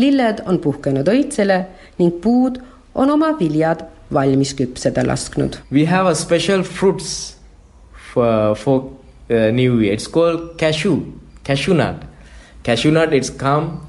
lilled 0.00 0.38
on 0.46 0.60
puhkenud 0.62 1.08
õitsele 1.10 1.56
ning 1.98 2.20
puud 2.22 2.60
on 2.94 3.10
oma 3.10 3.32
viljad 3.36 3.82
valmis 4.14 4.54
küpseda 4.56 5.02
lasknud. 5.04 5.58
We 5.70 5.84
have 5.90 6.08
a 6.08 6.14
special 6.14 6.62
fruits 6.62 7.36
for, 8.12 8.54
for 8.56 8.76
uh, 9.28 9.50
New 9.52 9.80
Year. 9.80 9.92
It's 9.92 10.06
called 10.06 10.56
cashew, 10.58 11.02
cashew 11.44 11.74
nut. 11.74 12.06
Cashew 12.62 12.92
nut, 12.94 13.12
it's 13.12 13.30
come 13.30 13.80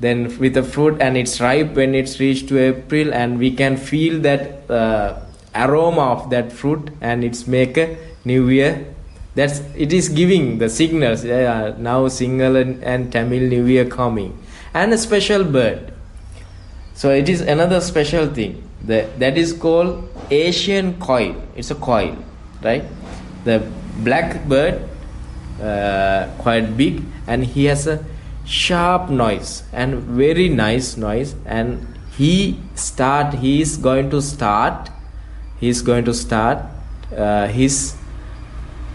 then 0.00 0.34
with 0.38 0.54
the 0.54 0.62
fruit 0.62 1.00
and 1.00 1.16
it's 1.16 1.40
ripe 1.40 1.76
when 1.76 1.94
it's 1.94 2.18
reached 2.18 2.48
to 2.48 2.58
April 2.58 3.12
and 3.12 3.38
we 3.38 3.50
can 3.50 3.76
feel 3.76 4.18
that 4.20 4.68
uh, 4.70 5.20
aroma 5.54 6.12
of 6.12 6.30
that 6.30 6.50
fruit 6.50 6.90
and 7.00 7.22
it's 7.22 7.46
make 7.46 7.76
a 7.76 7.96
New 8.24 8.48
Year 8.48 8.86
that's 9.34 9.60
it 9.76 9.92
is 9.92 10.08
giving 10.08 10.58
the 10.58 10.68
signals. 10.68 11.24
Yeah, 11.24 11.74
now 11.78 12.08
single 12.08 12.56
and, 12.56 12.82
and 12.82 13.12
tamil 13.12 13.48
new 13.48 13.66
year 13.66 13.84
coming. 13.84 14.36
And 14.74 14.92
a 14.92 14.98
special 14.98 15.44
bird. 15.44 15.92
So 16.94 17.10
it 17.10 17.28
is 17.28 17.40
another 17.40 17.80
special 17.80 18.26
thing. 18.26 18.62
The, 18.84 19.08
that 19.18 19.36
is 19.36 19.52
called 19.52 20.08
asian 20.30 20.98
coil. 20.98 21.34
It's 21.54 21.70
a 21.70 21.74
coil 21.74 22.16
right? 22.62 22.84
The 23.44 23.66
black 23.98 24.44
bird 24.46 24.88
uh, 25.62 26.28
quite 26.38 26.76
big 26.76 27.02
and 27.26 27.44
he 27.44 27.64
has 27.64 27.86
a 27.86 28.04
sharp 28.44 29.10
noise 29.10 29.62
and 29.72 29.96
very 29.96 30.48
nice 30.48 30.96
noise. 30.96 31.34
And 31.44 31.86
he 32.16 32.58
start 32.74 33.34
he 33.34 33.60
is 33.60 33.76
going 33.76 34.10
to 34.10 34.20
start 34.20 34.90
he 35.58 35.68
is 35.68 35.82
going 35.82 36.04
to 36.06 36.14
start 36.14 36.58
uh, 37.16 37.46
his 37.46 37.96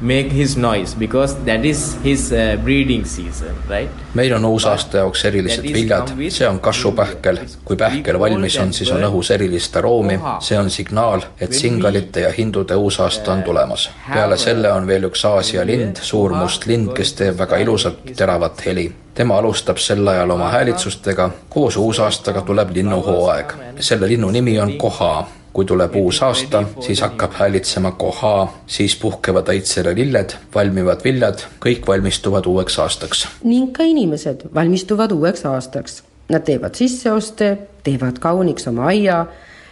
make 0.01 0.29
his 0.29 0.57
noise 0.57 0.97
because 0.99 1.35
that 1.45 1.65
is 1.65 1.97
his 2.03 2.31
uh, 2.31 2.63
breeding 2.63 3.05
season 3.05 3.55
right 3.69 4.05
meil 4.15 4.33
on 4.33 4.45
uusaasta 4.45 4.97
jaoks 4.97 5.25
erilised 5.25 5.63
viljad, 5.73 6.11
see 6.29 6.47
on 6.47 6.59
kasvupähkel. 6.59 7.39
kui 7.65 7.75
pähkel 7.75 8.19
valmis 8.19 8.57
on, 8.57 8.73
siis 8.73 8.91
on 8.91 9.03
õhus 9.03 9.31
erilist 9.33 9.75
aroomi, 9.75 10.19
see 10.39 10.59
on 10.59 10.69
signaal, 10.69 11.25
et 11.41 11.53
singalite 11.53 12.25
ja 12.25 12.31
hindude 12.37 12.75
uusaasta 12.75 13.33
on 13.33 13.43
tulemas. 13.43 13.89
peale 14.13 14.37
selle 14.37 14.71
on 14.71 14.87
veel 14.87 15.09
üks 15.09 15.25
Aasia 15.25 15.65
lind, 15.65 15.99
suur 16.01 16.33
must 16.33 16.65
lind, 16.65 16.93
kes 16.95 17.13
teeb 17.13 17.39
väga 17.39 17.57
ilusat 17.57 18.03
teravat 18.15 18.65
heli. 18.65 18.91
tema 19.13 19.37
alustab 19.37 19.77
sel 19.77 20.07
ajal 20.07 20.31
oma 20.31 20.51
häälitsustega, 20.51 21.29
koos 21.49 21.77
uusaastaga 21.77 22.41
tuleb 22.41 22.75
linnuhooaeg. 22.75 23.53
selle 23.79 24.07
linnu 24.07 24.31
nimi 24.31 24.59
on 24.59 24.77
koha 24.77 25.27
kui 25.55 25.65
tuleb 25.65 25.93
uus 25.95 26.19
aasta, 26.23 26.63
siis 26.83 26.99
hakkab 27.01 27.37
häälitsema 27.39 27.93
koha, 27.95 28.47
siis 28.67 28.95
puhkevad 28.99 29.47
õitsele 29.53 29.93
lilled, 29.95 30.33
valmivad 30.55 31.03
viljad, 31.03 31.45
kõik 31.63 31.87
valmistuvad 31.87 32.45
uueks 32.51 32.79
aastaks. 32.83 33.27
ning 33.43 33.71
ka 33.71 33.83
inimesed 33.83 34.49
valmistuvad 34.55 35.11
uueks 35.15 35.45
aastaks. 35.45 36.03
Nad 36.29 36.43
teevad 36.43 36.75
sisseoste, 36.75 37.57
teevad 37.83 38.19
kauniks 38.19 38.67
oma 38.67 38.87
aia. 38.91 39.25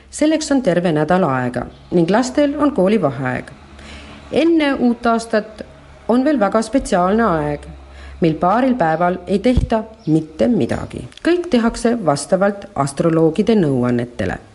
selleks 0.10 0.52
on 0.52 0.62
terve 0.62 0.92
nädal 0.92 1.24
aega 1.24 1.66
ning 1.92 2.10
lastel 2.10 2.56
on 2.60 2.72
koolivaheaeg. 2.72 3.52
enne 4.32 4.74
uut 4.74 5.06
aastat 5.06 5.66
on 6.08 6.24
veel 6.24 6.40
väga 6.40 6.62
spetsiaalne 6.62 7.24
aeg, 7.24 7.68
mil 8.22 8.34
paaril 8.34 8.76
päeval 8.76 9.18
ei 9.28 9.40
tehta 9.40 9.84
mitte 10.08 10.48
midagi. 10.48 11.08
kõik 11.28 11.50
tehakse 11.50 12.06
vastavalt 12.06 12.66
astroloogide 12.76 13.56
nõuannetele 13.56 14.53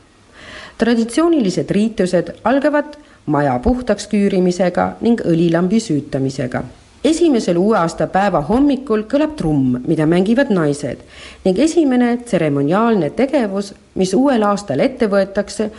traditsioonilised 0.79 1.71
riitused 1.71 2.33
algavad 2.45 2.97
maja 3.27 3.59
puhtaks 3.63 4.07
küürimisega 4.07 4.93
ning 5.01 5.21
õlilambi 5.21 5.81
süütamisega. 5.81 6.63
esimesel 7.05 7.57
uue 7.57 7.77
aasta 7.79 8.07
päeva 8.07 8.41
hommikul 8.49 9.03
kõlab 9.11 9.35
trumm, 9.37 9.77
mida 9.87 10.07
mängivad 10.07 10.51
naised 10.51 11.03
ning 11.45 11.59
esimene 11.59 12.17
tseremoniaalne 12.17 13.11
tegevus, 13.11 13.75
mis 13.95 14.15
uuel 14.15 14.43
aastal 14.43 14.81
ette 14.81 15.07
võetakse, 15.07 15.71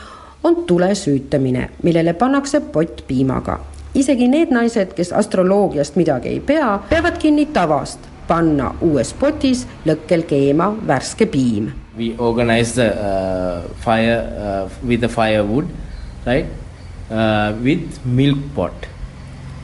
on 0.43 0.55
tule 0.67 0.95
süütamine, 0.95 1.69
millele 1.83 2.13
pannakse 2.13 2.59
pott 2.59 3.03
piimaga. 3.07 3.59
isegi 3.95 4.27
need 4.27 4.51
naised, 4.51 4.93
kes 4.93 5.11
astroloogiast 5.13 5.95
midagi 5.95 6.29
ei 6.29 6.39
pea, 6.39 6.79
peavad 6.89 7.17
kinni 7.17 7.45
tavast 7.45 7.99
panna 8.27 8.75
uues 8.81 9.13
potis 9.13 9.67
lõkkel 9.85 10.23
keema 10.23 10.75
värske 10.87 11.25
piim 11.25 11.71
we 11.99 12.15
organize 12.17 12.75
the 12.75 12.89
uh, 13.09 13.67
fire 13.85 14.19
uh, 14.47 14.87
with 14.87 15.01
the 15.01 15.09
firewood 15.09 15.69
right? 16.25 16.45
Uh, 17.11 17.57
with 17.61 18.05
milk 18.05 18.39
pot. 18.55 18.73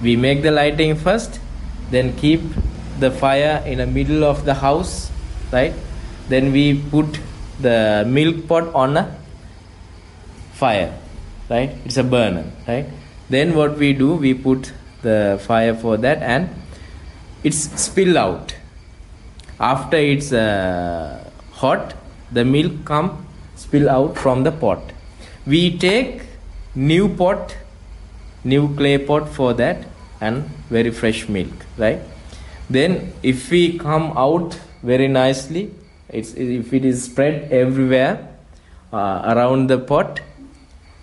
We 0.04 0.16
make 0.16 0.42
the 0.42 0.52
lighting 0.52 0.96
first 0.96 1.40
then 1.90 2.16
keep 2.18 2.42
the 3.00 3.12
fire 3.12 3.64
in 3.66 3.78
the 3.78 3.88
middle 3.88 4.24
of 4.24 4.44
the 4.46 4.54
house 4.54 5.12
right? 5.52 5.74
Then 6.28 6.52
we 6.52 6.82
put 6.96 7.20
the 7.62 8.04
milk 8.08 8.48
pot 8.48 8.74
on 8.74 8.98
a 8.98 9.18
fire 10.54 10.94
right? 11.50 11.72
It's 11.86 11.98
a 11.98 12.04
burner 12.04 12.46
right? 12.68 12.86
Then 13.30 13.56
what 13.56 13.78
we 13.78 13.94
do 13.94 14.16
we 14.16 14.34
put 14.34 14.74
the 15.02 15.40
fire 15.48 15.76
for 15.76 15.98
that 15.98 16.22
and 16.22 16.50
it's 17.44 17.60
spill 17.82 18.18
out. 18.18 18.56
After 19.60 19.98
it's 19.98 20.34
uh, 20.34 21.32
hot 21.52 21.94
the 22.32 22.46
milk 22.46 22.74
come 22.86 23.26
spill 23.56 23.90
out 23.90 24.18
from 24.18 24.44
the 24.44 24.52
pot. 24.52 24.82
We 25.46 25.78
take 25.78 26.24
new 26.76 27.08
pot 27.16 27.56
new 28.44 28.76
clay 28.76 28.98
pot 28.98 29.28
for 29.28 29.54
that 29.54 29.86
and 30.22 30.44
very 30.70 30.92
fresh 30.92 31.28
milk 31.28 31.66
right? 31.78 32.00
Then 32.70 33.14
if 33.24 33.50
we 33.50 33.78
come 33.78 34.14
out 34.18 34.60
very 34.84 35.08
nicely 35.08 35.72
it's 36.10 36.34
if 36.34 36.74
it 36.74 36.86
is 36.86 37.04
spread 37.04 37.52
everywhere 37.52 38.30
uh, 38.94 39.34
around 39.34 39.68
the 39.68 39.80
pot 39.80 40.22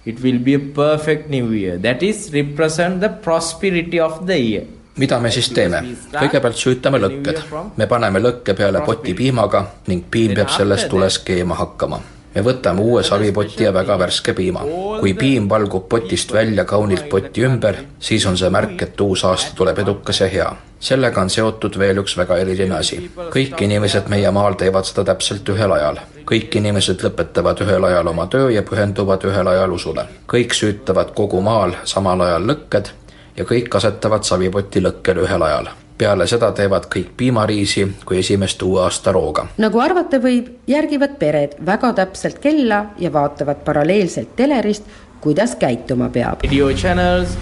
it 0.05 0.21
will 0.23 0.39
be 0.39 0.55
a 0.55 0.59
perfect 0.59 1.29
new 1.31 1.51
year. 1.51 1.77
That 1.79 2.03
is 2.03 2.33
represent 2.33 3.01
the 3.01 3.09
prosperity 3.09 3.99
of 4.01 4.27
the 4.27 4.39
year 4.39 4.67
mida 4.97 5.21
me 5.21 5.31
siis 5.31 5.51
teeme? 5.51 5.85
kõigepealt 6.13 6.57
süütame 6.57 6.99
lõkked. 6.99 7.45
me 7.77 7.87
paneme 7.87 8.21
lõkke 8.21 8.55
peale 8.55 8.81
poti 8.87 9.15
piimaga 9.15 9.67
ning 9.87 10.11
piim 10.11 10.35
peab 10.35 10.51
selles 10.51 10.85
tules 10.91 11.19
keema 11.19 11.55
hakkama 11.55 12.03
me 12.35 12.43
võtame 12.45 12.81
uue 12.81 13.03
savipoti 13.05 13.65
ja 13.65 13.73
väga 13.75 13.99
värske 13.99 14.33
piima. 14.33 14.65
kui 15.01 15.15
piim 15.15 15.49
valgub 15.49 15.89
potist 15.89 16.33
välja 16.33 16.65
kaunilt 16.65 17.09
poti 17.09 17.45
ümber, 17.45 17.77
siis 18.01 18.27
on 18.27 18.37
see 18.39 18.51
märk, 18.51 18.83
et 18.83 19.01
uus 19.01 19.25
aasta 19.25 19.57
tuleb 19.57 19.79
edukas 19.79 20.21
ja 20.21 20.29
hea. 20.29 20.53
sellega 20.81 21.21
on 21.21 21.31
seotud 21.31 21.79
veel 21.79 21.99
üks 21.99 22.17
väga 22.17 22.37
eriline 22.37 22.75
asi. 22.75 23.11
kõik 23.17 23.61
inimesed 23.61 24.09
meie 24.09 24.31
maal 24.31 24.55
teevad 24.55 24.85
seda 24.85 25.05
täpselt 25.13 25.49
ühel 25.49 25.73
ajal. 25.73 26.01
kõik 26.25 26.57
inimesed 26.57 27.05
lõpetavad 27.05 27.61
ühel 27.67 27.85
ajal 27.85 28.07
oma 28.07 28.27
töö 28.27 28.51
ja 28.51 28.63
pühenduvad 28.63 29.25
ühel 29.25 29.47
ajal 29.47 29.73
usule. 29.73 30.07
kõik 30.27 30.55
süütavad 30.55 31.15
kogu 31.15 31.41
maal 31.41 31.77
samal 31.85 32.21
ajal 32.21 32.47
lõkked 32.47 32.93
ja 33.37 33.45
kõik 33.45 33.77
asetavad 33.77 34.27
savipoti 34.29 34.83
lõkkele 34.85 35.25
ühel 35.27 35.43
ajal 35.49 35.71
peale 36.03 36.27
seda 36.27 36.51
teevad 36.57 36.89
kõik 36.91 37.13
piimariisi 37.17 37.85
kui 38.07 38.19
esimest 38.19 38.63
uue 38.67 38.83
aasta 38.83 39.13
rooga. 39.13 39.47
nagu 39.63 39.81
arvata 39.81 40.19
võib, 40.23 40.49
järgivad 40.67 41.17
pered 41.21 41.57
väga 41.67 41.93
täpselt 42.01 42.41
kella 42.43 42.85
ja 42.99 43.13
vaatavad 43.13 43.63
paralleelselt 43.65 44.37
telerist, 44.37 44.85
kuidas 45.21 45.57
käituma 45.57 46.09
peab. 46.09 46.43
video 46.43 46.73
channels, 46.73 47.37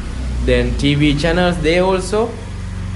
then 0.47 0.75
TV 0.79 1.15
channels, 1.17 1.57
they 1.63 1.81
also 1.81 2.29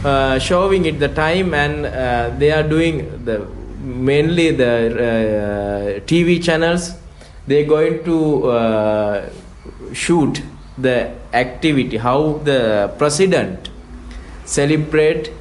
uh, 0.04 0.38
showing 0.38 0.87
it 0.87 0.98
the 0.98 1.09
time 1.09 1.54
and 1.54 1.87
uh, 1.87 2.38
they 2.38 2.52
are 2.52 2.68
doing 2.68 3.07
the 3.24 3.40
mainly 3.85 4.50
the 4.52 4.72
uh, 4.90 6.00
TV 6.07 6.40
channels. 6.42 6.94
They 7.46 7.64
going 7.64 8.02
to 8.04 8.48
uh, 8.48 9.28
shoot 9.92 10.40
the 10.78 11.12
activity 11.32 11.96
how 11.96 12.38
the 12.44 12.92
president 12.98 13.70
celebrate 14.44 15.32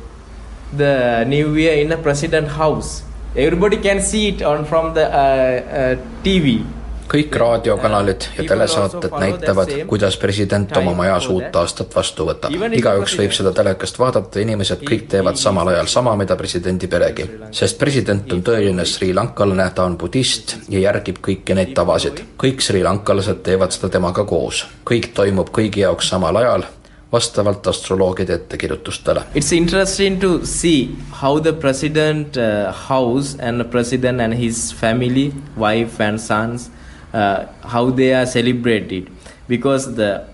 the 0.71 1.23
new 1.27 1.55
year 1.55 1.73
in 1.73 1.91
a 1.91 1.97
president 1.97 2.47
house. 2.47 3.03
Everybody 3.35 3.77
can 3.77 4.01
see 4.01 4.29
it 4.29 4.41
on 4.41 4.65
from 4.65 4.93
the 4.93 5.05
uh, 5.07 5.15
uh, 5.17 5.95
tv 6.23 6.65
kõik 7.13 7.35
raadiokanalid 7.37 8.25
ja 8.37 8.43
telesaated 8.47 9.13
näitavad, 9.19 9.71
kuidas 9.87 10.17
president 10.17 10.77
oma 10.77 10.95
majas 10.97 11.27
uut 11.29 11.55
aastat 11.55 11.95
vastu 11.95 12.25
võtab. 12.25 12.55
igaüks 12.73 13.17
võib 13.19 13.35
seda 13.37 13.51
telekast 13.53 13.99
vaadata, 14.01 14.41
inimesed 14.41 14.81
kõik 14.81 15.05
teevad 15.13 15.37
samal 15.37 15.69
ajal 15.75 15.91
sama, 15.93 16.15
mida 16.17 16.35
presidendi 16.35 16.87
peregi. 16.87 17.29
sest 17.51 17.79
president 17.79 18.33
on 18.33 18.43
tõeline 18.43 18.85
srilankalane, 18.85 19.69
ta 19.75 19.85
on 19.85 19.97
budist 19.97 20.55
ja 20.69 20.79
järgib 20.79 21.21
kõiki 21.21 21.55
neid 21.55 21.73
tavasid. 21.73 22.23
kõik 22.37 22.61
srilankalased 22.61 23.43
teevad 23.43 23.71
seda 23.71 23.89
temaga 23.89 24.25
koos. 24.25 24.65
kõik 24.85 25.13
toimub 25.13 25.49
kõigi 25.49 25.85
jaoks 25.85 26.09
samal 26.09 26.35
ajal 26.35 26.65
vastavalt 27.11 27.67
astroloogide 27.67 28.33
ettekirjutustele. 28.33 29.21
It's 29.35 29.51
interesting 29.51 30.19
to 30.19 30.45
see 30.45 30.89
how 31.21 31.39
the 31.39 31.53
president 31.53 32.37
uh, 32.37 32.73
house 32.89 33.37
and 33.39 33.61
the 33.61 33.69
president 33.69 34.19
and 34.19 34.33
his 34.33 34.73
family, 34.73 35.31
wife 35.57 36.03
and 36.03 36.19
sons, 36.19 36.71
uh, 37.13 37.45
how 37.63 37.89
they 37.89 38.13
are 38.13 38.25
celebrated. 38.25 39.09
Because 39.47 39.95
the 39.95 40.27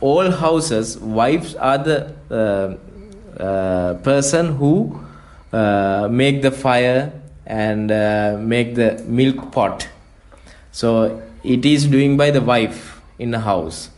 all 0.00 0.30
houses 0.30 0.98
wives 0.98 1.54
are 1.56 1.78
the 1.78 2.14
uh, 2.30 3.42
uh, 3.42 3.94
person 3.94 4.56
who 4.56 5.00
uh, 5.52 6.08
make 6.10 6.42
the 6.42 6.50
fire 6.50 7.12
and 7.46 7.90
uh, 7.90 8.36
make 8.38 8.74
the 8.74 9.02
milk 9.06 9.52
pot. 9.52 9.88
So 10.72 11.22
it 11.42 11.64
is 11.64 11.86
doing 11.86 12.16
by 12.16 12.30
the 12.30 12.40
wife 12.40 13.00
in 13.18 13.30
the 13.30 13.40
house 13.40 13.90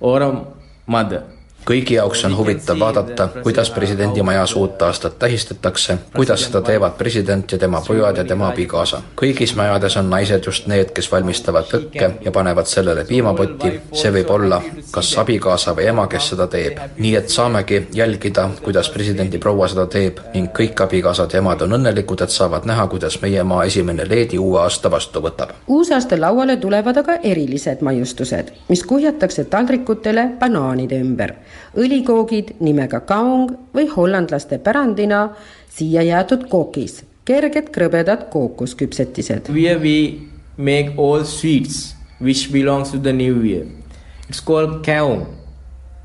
or 0.00 0.22
a 0.22 0.46
mother 0.86 1.33
kõigi 1.64 1.94
jaoks 1.94 2.24
on 2.24 2.36
huvitav 2.36 2.78
vaadata, 2.78 3.28
kuidas 3.42 3.70
presidendi 3.70 4.22
majas 4.22 4.56
uut 4.56 4.82
aastat 4.82 5.18
tähistatakse, 5.18 5.98
kuidas 6.16 6.44
seda 6.44 6.60
teevad 6.62 6.92
president 6.98 7.52
ja 7.52 7.58
tema 7.58 7.82
pojad 7.86 8.16
ja 8.16 8.24
tema 8.24 8.48
abikaasa. 8.48 9.02
kõigis 9.20 9.56
majades 9.56 9.96
on 9.96 10.10
naised 10.10 10.46
just 10.46 10.66
need, 10.66 10.92
kes 10.94 11.12
valmistavad 11.12 11.72
lõkke 11.72 12.10
ja 12.24 12.32
panevad 12.32 12.66
sellele 12.66 13.04
piimapotti, 13.04 13.80
see 13.92 14.12
võib 14.12 14.30
olla 14.30 14.60
kas 14.92 15.14
abikaasa 15.18 15.74
või 15.76 15.88
ema, 15.88 16.06
kes 16.06 16.28
seda 16.34 16.46
teeb. 16.46 16.78
nii 16.98 17.14
et 17.16 17.28
saamegi 17.28 17.86
jälgida, 17.92 18.48
kuidas 18.62 18.90
presidendi 18.90 19.38
proua 19.38 19.68
seda 19.68 19.86
teeb 19.86 20.20
ning 20.34 20.52
kõik 20.52 20.84
abikaasad 20.84 21.32
ja 21.32 21.38
emad 21.38 21.62
on 21.62 21.78
õnnelikud, 21.78 22.22
et 22.22 22.30
saavad 22.30 22.68
näha, 22.68 22.86
kuidas 22.86 23.20
meie 23.22 23.42
maa 23.42 23.64
esimene 23.64 24.08
leedi 24.08 24.38
uue 24.38 24.60
aasta 24.60 24.90
vastu 24.90 25.20
võtab. 25.20 25.56
uusaasta 25.68 26.20
lauale 26.20 26.56
tulevad 26.56 26.96
aga 26.96 27.18
erilised 27.22 27.80
maiustused, 27.80 28.52
mis 28.68 28.84
kuhjatakse 28.84 29.44
taldrikutele 29.44 30.28
banaanide 30.38 31.00
ümber 31.00 31.34
õlikoogid 31.76 32.54
nimega 32.60 33.00
kaung 33.08 33.52
või 33.74 33.88
hollandlaste 33.90 34.58
pärandina 34.58 35.28
siia 35.74 36.04
jäetud 36.06 36.46
kookis, 36.50 37.02
kerged 37.24 37.72
krõbedad 37.74 38.28
kookosküpsetised. 38.32 39.50
Here 39.54 39.78
we 39.78 40.28
make 40.56 40.94
all 40.98 41.24
sweets 41.24 41.94
which 42.20 42.52
belongs 42.52 42.92
to 42.92 42.98
the 42.98 43.12
new 43.12 43.42
year. 43.42 43.66
It's 44.28 44.40
called 44.40 44.84
kaung. 44.84 45.26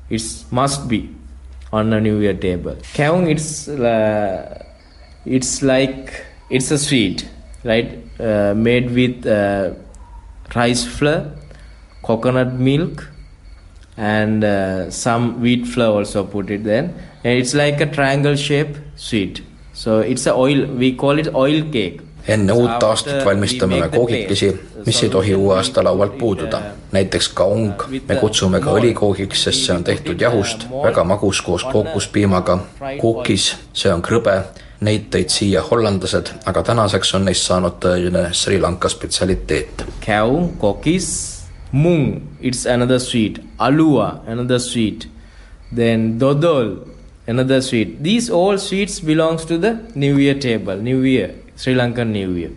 It 0.09 0.23
must 0.51 0.87
be 0.89 1.09
on 1.71 1.93
a 1.93 1.99
new 2.01 2.19
year 2.19 2.33
table. 2.33 2.75
Kaung 2.93 3.29
it's 3.29 3.67
uh, 3.67 4.63
it's 5.25 5.61
like 5.61 6.25
it's 6.49 6.71
a 6.71 6.77
sweet, 6.77 7.29
right? 7.63 8.03
Uh, 8.19 8.53
made 8.55 8.89
with 8.91 9.25
uh, 9.25 9.71
rice 10.55 10.85
flour, 10.85 11.31
coconut 12.03 12.53
milk, 12.53 13.07
and 13.99 14.43
uh, 14.43 14.89
some 14.89 15.41
wheat 15.41 15.67
flour 15.67 15.99
also 15.99 16.23
put 16.23 16.49
it 16.49 16.63
then 16.63 16.93
and 17.23 17.33
it's 17.33 17.53
like 17.53 17.81
a 17.81 17.85
triangle 17.85 18.35
shape 18.35 18.77
sweet. 18.95 19.43
So 19.73 19.99
it's 19.99 20.25
a 20.25 20.33
oil 20.33 20.65
we 20.65 20.93
call 20.93 21.19
it 21.19 21.33
oil 21.33 21.63
cake. 21.71 22.01
Enne 22.27 22.53
uut 22.53 22.83
aastat 22.83 23.23
valmistame 23.25 23.79
me 23.79 23.87
koogikesi, 23.89 24.49
mis 24.85 24.99
ei 25.03 25.09
tohi 25.09 25.33
uue 25.35 25.55
aasta 25.55 25.83
laualt 25.83 26.17
puududa. 26.17 26.61
näiteks 26.91 27.29
kaung, 27.29 27.73
me 28.07 28.15
kutsume 28.15 28.59
ka 28.59 28.73
õlikoogiks, 28.75 29.43
sest 29.43 29.65
see 29.65 29.75
on 29.75 29.83
tehtud 29.83 30.21
jahust, 30.21 30.67
väga 30.83 31.03
magus 31.03 31.41
koos 31.41 31.63
kookospiimaga. 31.63 32.59
kuukis, 32.99 33.55
see 33.73 33.93
on 33.93 34.01
krõbe, 34.01 34.35
neid 34.81 35.09
tõid 35.15 35.33
siia 35.33 35.63
hollandlased, 35.71 36.31
aga 36.45 36.63
tänaseks 36.63 37.15
on 37.15 37.25
neist 37.25 37.47
saanud 37.47 37.79
tõeline 37.81 38.29
Sri 38.33 38.59
Lanka 38.59 38.89
spetsialiteet. 38.89 39.85
Kaung, 40.05 40.57
kokis 40.59 41.38
mung 41.71 42.37
it's 42.41 42.65
another 42.65 42.99
sweet. 42.99 43.39
Alua 43.59 44.27
another 44.27 44.59
sweet. 44.59 45.07
Then 45.71 46.19
dodol 46.19 46.87
another 47.27 47.61
sweet. 47.61 48.01
These 48.03 48.29
all 48.29 48.57
sweets 48.57 48.99
belongs 48.99 49.45
to 49.45 49.57
the 49.57 49.73
new 49.95 50.17
year 50.17 50.33
table 50.33 50.77
new 50.77 51.01
year 51.01 51.35
sri 51.55 51.75
lankan 51.75 52.11
new 52.11 52.31
year. 52.31 52.51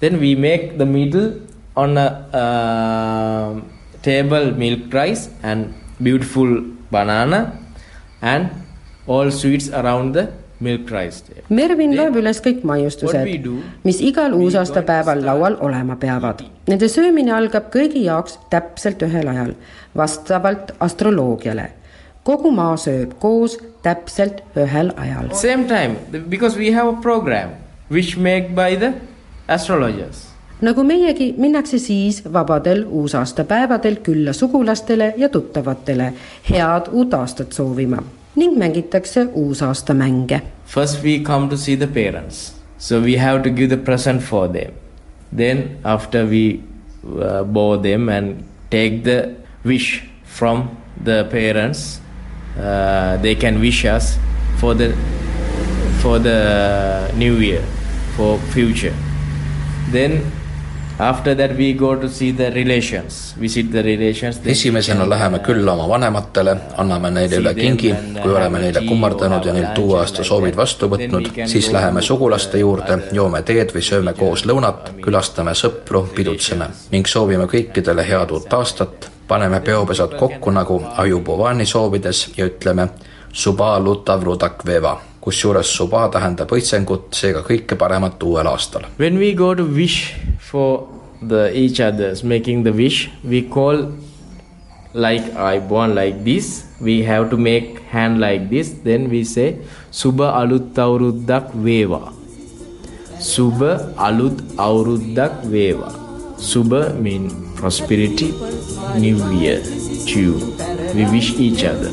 Then 0.00 0.18
we 0.18 0.34
make 0.34 0.78
the 0.78 0.86
middle 0.86 1.40
on 1.76 1.96
a 1.96 2.08
uh, 2.42 3.60
table 4.02 4.50
milk 4.52 4.92
rice 4.92 5.30
and 5.42 5.74
beautiful 6.02 6.64
banana 6.90 7.58
and 8.20 8.50
all 9.06 9.30
sweets 9.30 9.68
around 9.70 10.12
the 10.12 10.32
Mervin 10.60 11.94
loeb 11.96 12.16
üles 12.20 12.40
kõik 12.44 12.64
maiustused, 12.68 13.46
mis 13.84 14.00
igal 14.04 14.34
uusaastapäeval 14.36 15.22
laual 15.24 15.56
olema 15.64 15.96
peavad. 15.96 16.42
Nende 16.68 16.88
söömine 16.92 17.32
algab 17.32 17.70
kõigi 17.72 18.04
jaoks 18.04 18.36
täpselt 18.52 19.00
ühel 19.06 19.28
ajal, 19.32 19.54
vastavalt 19.96 20.74
astroloogiale. 20.80 21.70
kogu 22.24 22.50
maa 22.52 22.76
sööb 22.76 23.14
koos 23.18 23.56
täpselt 23.82 24.42
ühel 24.54 24.92
ajal. 24.96 25.32
Same 25.32 25.64
time 25.64 26.20
because 26.28 26.58
we 26.58 26.70
have 26.70 26.88
a 26.88 27.00
program 27.00 27.56
which 27.88 28.18
made 28.18 28.54
by 28.54 28.76
the 28.76 28.92
astrologers 29.48 30.26
nagu 30.60 30.84
meiegi, 30.84 31.34
minnakse 31.38 31.78
siis 31.78 32.20
vabadel 32.32 32.84
uusaastapäevadel 32.84 33.96
külla 34.04 34.32
sugulastele 34.32 35.14
ja 35.16 35.28
tuttavatele 35.28 36.12
head 36.50 36.92
uut 36.92 37.14
aastat 37.14 37.52
soovima 37.52 38.02
ning 38.34 38.58
mängitakse 38.58 39.26
uusaastamänge. 39.34 40.40
First 40.66 41.02
we 41.04 41.18
come 41.18 41.48
to 41.48 41.56
see 41.56 41.76
the 41.76 41.86
parents. 41.86 42.54
So 42.78 43.00
we 43.00 43.16
have 43.16 43.42
to 43.42 43.50
give 43.50 43.68
the 43.68 43.76
present 43.76 44.22
for 44.22 44.48
them. 44.48 44.72
Then 45.32 45.78
after 45.84 46.24
we 46.26 46.62
uh, 47.04 47.44
bow 47.44 47.76
them 47.76 48.08
and 48.08 48.44
take 48.70 49.04
the 49.04 49.36
wish 49.64 50.02
from 50.24 50.76
the 51.04 51.24
parents, 51.30 52.00
uh, 52.58 53.16
they 53.22 53.34
can 53.34 53.60
wish 53.60 53.84
us 53.84 54.18
for 54.58 54.74
the 54.74 54.96
for 56.00 56.18
the 56.18 57.12
new 57.16 57.36
year, 57.36 57.62
for 58.16 58.38
future. 58.52 58.94
Then 59.92 60.24
After 61.00 61.34
that 61.36 61.56
we 61.56 61.72
go 61.72 61.96
to 61.96 62.08
see 62.08 62.32
the 62.32 62.50
relations, 62.50 63.34
visit 63.40 63.70
the 63.70 63.82
relations. 63.82 64.40
esimesena 64.44 65.10
läheme 65.10 65.38
külla 65.38 65.72
oma 65.72 65.88
vanematele, 65.88 66.56
anname 66.76 67.10
neile 67.10 67.36
üle 67.36 67.54
kingi, 67.54 67.94
kui 68.22 68.34
oleme 68.34 68.58
neile 68.58 68.82
kummardanud 68.84 69.46
ja 69.48 69.54
neilt 69.56 69.78
uue 69.78 69.96
aasta 69.98 70.24
soovid 70.24 70.56
vastu 70.56 70.90
võtnud, 70.92 71.30
siis 71.48 71.72
läheme 71.72 72.02
sugulaste 72.02 72.60
juurde, 72.60 72.98
joome 73.16 73.40
teed 73.42 73.72
või 73.72 73.84
sööme 73.86 74.12
koos 74.12 74.44
lõunat, 74.44 74.92
külastame 75.00 75.56
sõpru, 75.56 76.04
pidutseme 76.16 76.68
ning 76.92 77.08
soovime 77.08 77.48
kõikidele 77.48 78.04
head 78.04 78.36
uut 78.36 78.52
aastat, 78.60 79.08
paneme 79.28 79.60
peopesad 79.64 80.18
kokku 80.20 80.52
nagu 80.52 80.82
Ajubovani 80.96 81.66
soovides 81.66 82.26
ja 82.36 82.44
ütleme 82.52 82.90
Suba 83.32 83.78
lutav 83.80 84.24
rudak 84.26 84.66
veva, 84.66 84.98
kusjuures 85.20 85.68
suba 85.76 86.06
tähendab 86.12 86.50
õitsengut, 86.52 87.10
seega 87.14 87.42
kõike 87.46 87.76
paremat 87.80 88.22
uuel 88.24 88.48
aastal. 88.48 88.86
When 88.98 89.18
we 89.18 89.34
go 89.34 89.54
to 89.54 89.64
wish 89.64 90.14
for 90.38 90.88
the 91.22 91.50
each 91.52 91.80
others, 91.80 92.24
making 92.24 92.64
the 92.64 92.72
wish, 92.72 93.10
we 93.24 93.42
call 93.42 93.92
like 94.94 95.22
I 95.36 95.60
born 95.60 95.94
like 95.94 96.24
this. 96.24 96.66
We 96.80 97.02
have 97.04 97.30
to 97.30 97.36
make 97.36 97.80
hand 97.90 98.20
like 98.20 98.48
this. 98.50 98.70
Then 98.82 99.10
we 99.10 99.24
say 99.24 99.58
Suba 99.90 100.32
alut 100.40 100.74
avuruddak 100.74 101.52
veva. 101.54 102.12
Suba 103.20 103.92
alut 103.98 104.40
avuruddak 104.56 105.44
veva. 105.44 105.92
Suba 106.38 106.94
mean 106.94 107.28
prosperity, 107.54 108.32
new 108.96 109.20
year, 109.36 109.60
chew. 110.06 110.56
We 110.94 111.04
wish 111.04 111.34
each 111.36 111.64
other. 111.64 111.92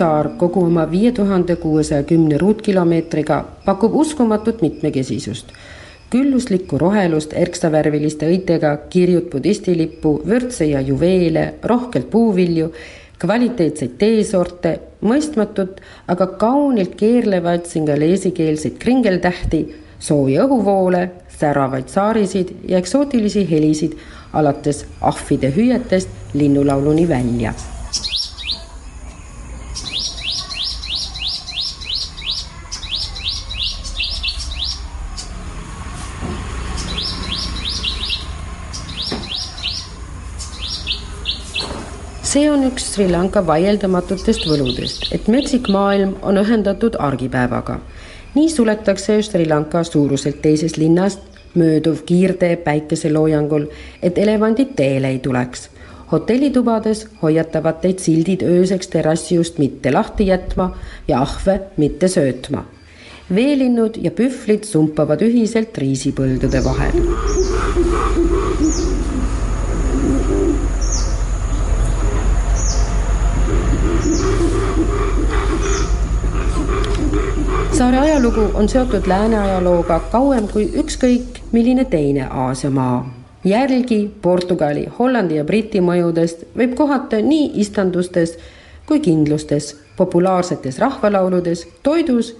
saar 0.00 0.30
kogu 0.40 0.64
oma 0.64 0.86
viie 0.90 1.12
tuhande 1.12 1.56
kuuesaja 1.56 2.02
kümne 2.08 2.38
ruutkilomeetriga 2.38 3.44
pakub 3.64 3.94
uskumatut 3.94 4.62
mitmekesisust. 4.62 5.52
külluslikku 6.10 6.78
rohelust 6.78 7.34
erksavärviliste 7.38 8.26
õitega 8.26 8.70
kirjut 8.90 9.28
budistilippu, 9.30 10.10
vürtse 10.26 10.66
ja 10.66 10.80
juveele, 10.80 11.44
rohkelt 11.62 12.08
puuvilju, 12.10 12.72
kvaliteetseid 13.20 13.96
teesorte, 14.00 14.78
mõistmatut, 15.04 15.80
aga 16.08 16.26
kaunilt 16.40 16.94
keerlevaid 17.00 17.66
singaleesikeelseid 17.68 18.78
kringeltähti, 18.80 19.64
sooji 20.00 20.38
õhuvoole, 20.40 21.02
säravaid 21.40 21.88
saarisid 21.92 22.54
ja 22.68 22.80
eksootilisi 22.80 23.44
helisid 23.50 23.98
alates 24.32 24.86
ahvide 25.00 25.52
hüüetest 25.56 26.34
linnulauluni 26.34 27.08
välja 27.08 27.54
see 42.30 42.46
on 42.46 42.60
üks 42.62 42.84
Sri 42.92 43.08
Lanka 43.10 43.40
vaieldamatutest 43.42 44.44
võludest, 44.46 45.08
et 45.10 45.26
metsik 45.32 45.66
maailm 45.74 46.12
on 46.22 46.36
ühendatud 46.38 46.94
argipäevaga. 47.02 47.80
nii 48.36 48.50
suletakse 48.52 49.16
Sri 49.26 49.48
Lanka 49.50 49.82
suuruselt 49.84 50.38
teisest 50.44 50.76
linnast 50.78 51.40
mööduv 51.58 52.04
kiirtee 52.06 52.56
päikeseloojangul, 52.66 53.66
et 54.02 54.18
elevandid 54.18 54.76
teele 54.76 55.10
ei 55.10 55.18
tuleks. 55.18 55.68
hotellitubades 56.12 57.06
hoiatavad 57.22 57.80
teid 57.82 57.98
sildid 57.98 58.46
ööseks 58.46 58.88
terrassi 58.94 59.34
just 59.34 59.58
mitte 59.58 59.90
lahti 59.90 60.26
jätma 60.26 60.70
ja 61.08 61.22
ahve 61.22 61.60
mitte 61.76 62.08
söötma. 62.08 62.64
veelinnud 63.34 63.96
ja 63.96 64.10
pühvlid 64.10 64.64
sumpavad 64.64 65.22
ühiselt 65.22 65.78
riisipõldude 65.78 66.64
vahel 66.64 67.89
saare 77.80 77.98
ajalugu 77.98 78.50
on 78.54 78.68
seotud 78.68 79.06
lääne 79.06 79.38
ajalooga 79.38 79.96
kauem 80.12 80.48
kui 80.48 80.66
ükskõik 80.82 81.38
milline 81.52 81.84
teine 81.84 82.26
Aasia 82.30 82.70
maa. 82.70 83.14
järgi 83.44 84.10
Portugali, 84.22 84.82
Hollandi 84.98 85.38
ja 85.38 85.44
Briti 85.44 85.80
mõjudest 85.80 86.42
võib 86.56 86.74
kohata 86.76 87.22
nii 87.24 87.46
istandustes 87.62 88.34
kui 88.86 89.00
kindlustes, 89.00 89.70
populaarsetes 89.96 90.78
rahvalauludes, 90.78 91.68
toidus 91.82 92.34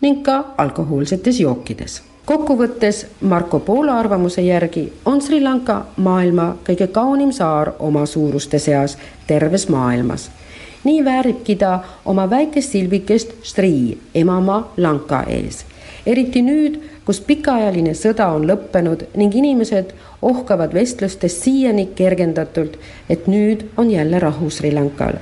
ning 0.00 0.24
ka 0.24 0.54
alkohoolsetes 0.56 1.40
jookides. 1.40 2.02
kokkuvõttes 2.24 3.06
Marco 3.20 3.60
Polo 3.60 3.92
arvamuse 3.92 4.42
järgi 4.42 4.92
on 5.04 5.20
Sri 5.20 5.42
Lanka 5.42 5.84
maailma 5.96 6.56
kõige 6.64 6.86
kaunim 6.86 7.32
saar 7.32 7.72
oma 7.78 8.06
suuruste 8.06 8.58
seas 8.58 8.98
terves 9.26 9.68
maailmas 9.68 10.30
nii 10.84 11.04
vääribki 11.04 11.56
ta 11.56 11.78
oma 12.04 12.30
väikest 12.30 12.72
silbikest 12.72 13.34
strii 13.42 13.98
emamaa 14.14 14.72
lanka 14.76 15.22
ees. 15.28 15.64
eriti 16.06 16.42
nüüd, 16.42 16.78
kus 17.04 17.20
pikaajaline 17.20 17.92
sõda 17.94 18.30
on 18.32 18.46
lõppenud 18.48 19.04
ning 19.16 19.34
inimesed 19.34 19.92
ohkavad 20.22 20.74
vestlustest 20.74 21.42
siiani 21.44 21.88
kergendatult, 21.96 22.78
et 23.08 23.26
nüüd 23.26 23.66
on 23.76 23.90
jälle 23.90 24.18
rahu 24.18 24.50
Sri 24.50 24.72
Lankal 24.72 25.18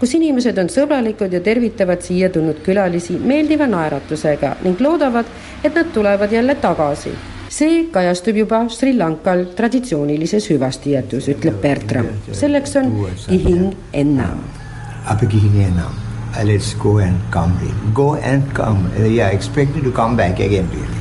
kus 0.00 0.14
inimesed 0.18 0.58
on 0.60 0.68
sõbralikud 0.68 1.32
ja 1.32 1.40
tervitavad 1.40 2.02
siia 2.04 2.28
tulnud 2.32 2.58
külalisi 2.66 3.14
meeldiva 3.16 3.68
naeratusega 3.70 4.56
ning 4.64 4.82
loodavad, 4.84 5.30
et 5.64 5.74
nad 5.74 5.92
tulevad 5.94 6.32
jälle 6.32 6.54
tagasi. 6.60 7.14
see 7.48 7.84
kajastub 7.92 8.36
juba 8.36 8.64
Sri 8.68 8.96
Lankal 8.98 9.44
traditsioonilises 9.56 10.50
hüvastijätus, 10.50 11.28
ütleb 11.28 11.62
Bertram. 11.62 12.06
selleks 12.32 12.76
on 12.76 12.92
Ihing 13.30 13.72
Enna 13.92 14.63
Uh, 15.06 16.42
let's 16.44 16.72
go 16.74 16.98
and 16.98 17.20
come 17.30 17.52
really. 17.60 17.92
Go 17.92 18.16
and 18.16 18.42
come. 18.54 18.90
They 18.96 19.20
are 19.20 19.30
expected 19.30 19.84
to 19.84 19.92
come 19.92 20.16
back 20.16 20.40
again 20.40 20.68
really. 20.70 20.98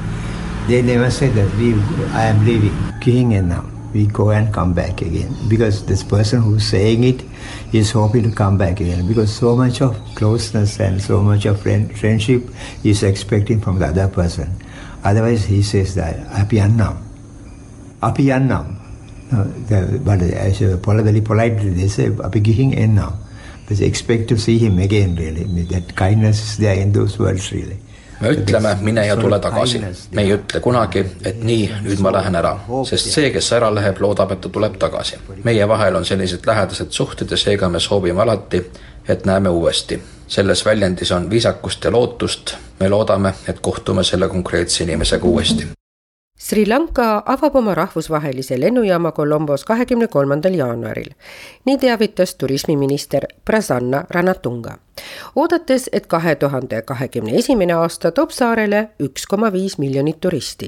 They 0.68 0.82
never 0.82 1.10
say 1.10 1.30
that 1.30 1.48
we 1.56 1.74
I 2.12 2.26
am 2.28 2.46
leaving. 2.46 2.76
Gihing 3.00 3.32
enam. 3.32 3.72
We 3.94 4.08
go 4.08 4.32
and 4.32 4.54
come 4.54 4.74
back 4.74 5.02
again. 5.02 5.32
Because 5.48 5.86
this 5.86 6.04
person 6.04 6.42
who's 6.42 6.68
saying 6.68 7.04
it 7.04 7.24
is 7.72 7.92
hoping 7.92 8.24
to 8.24 8.32
come 8.32 8.58
back 8.58 8.82
again. 8.82 9.08
Because 9.08 9.32
so 9.34 9.56
much 9.56 9.82
of 9.82 9.96
closeness 10.16 10.80
and 10.80 11.02
so 11.02 11.22
much 11.22 11.46
of 11.46 11.62
friend, 11.62 11.96
friendship 11.98 12.44
is 12.84 13.04
expecting 13.04 13.62
from 13.62 13.80
the 13.80 13.88
other 13.88 14.08
person. 14.10 14.52
Otherwise 15.04 15.46
he 15.46 15.64
says 15.64 15.96
that 15.96 16.20
happy 16.28 16.60
annam. 16.60 16.98
Happy 18.02 18.32
annam. 18.32 18.76
Uh, 19.32 19.46
the, 19.70 20.02
but 20.04 20.22
as 20.22 20.62
a 20.62 20.78
politely, 20.78 21.22
politely 21.22 21.70
they 21.70 21.88
say 21.88 22.12
happy 22.12 22.42
gihing 22.42 22.74
enam. 22.74 23.23
But 23.74 23.82
expect 23.82 24.28
to 24.28 24.38
see 24.38 24.60
him 24.60 24.80
again 24.80 25.16
really. 25.16 25.46
That 25.66 25.96
kindness 25.96 26.44
is 26.44 26.58
there 26.58 26.82
in 26.82 26.94
those 26.94 27.20
words 27.20 27.52
really. 27.52 27.80
me 28.24 28.30
ütleme, 28.30 28.78
mine 28.82 29.06
ja 29.06 29.18
tule 29.18 29.40
tagasi. 29.40 29.82
me 30.12 30.22
ei 30.22 30.34
ütle 30.36 30.60
kunagi, 30.60 31.04
et 31.26 31.44
nii, 31.44 31.66
nüüd 31.84 32.00
ma 32.04 32.12
lähen 32.14 32.36
ära, 32.40 32.54
sest 32.88 33.12
see, 33.12 33.32
kes 33.34 33.52
ära 33.58 33.72
läheb, 33.74 34.00
loodab, 34.00 34.32
et 34.32 34.42
ta 34.42 34.50
tuleb 34.50 34.78
tagasi. 34.80 35.20
meie 35.44 35.68
vahel 35.68 35.96
on 36.00 36.06
sellised 36.06 36.48
lähedased 36.48 36.92
suhted 36.92 37.32
ja 37.32 37.38
seega 37.38 37.70
me 37.70 37.80
soovime 37.80 38.22
alati, 38.22 38.64
et 39.08 39.26
näeme 39.26 39.50
uuesti. 39.50 40.02
selles 40.28 40.66
väljendis 40.66 41.12
on 41.12 41.30
viisakust 41.30 41.84
ja 41.84 41.92
lootust, 41.92 42.56
me 42.80 42.90
loodame, 42.90 43.34
et 43.48 43.60
kohtume 43.60 44.04
selle 44.04 44.28
konkreetse 44.28 44.84
inimesega 44.84 45.28
uuesti. 45.28 45.68
Sri 46.38 46.66
Lanka 46.66 47.22
avab 47.26 47.56
oma 47.56 47.76
rahvusvahelise 47.78 48.58
lennujaama 48.60 49.12
Colombos 49.12 49.64
kahekümne 49.66 50.08
kolmandal 50.08 50.54
jaanuaril. 50.54 51.10
nii 51.66 51.78
teavitas 51.78 52.36
turismiminister 52.36 53.24
Prasanna 53.46 54.04
Ranatunga. 54.10 54.78
oodates, 55.36 55.90
et 55.92 56.08
kahe 56.08 56.36
tuhande 56.36 56.82
kahekümne 56.82 57.38
esimene 57.38 57.74
aasta 57.74 58.12
toob 58.12 58.30
saarele 58.30 58.90
üks 59.00 59.28
koma 59.30 59.54
viis 59.54 59.78
miljonit 59.78 60.20
turisti. 60.22 60.68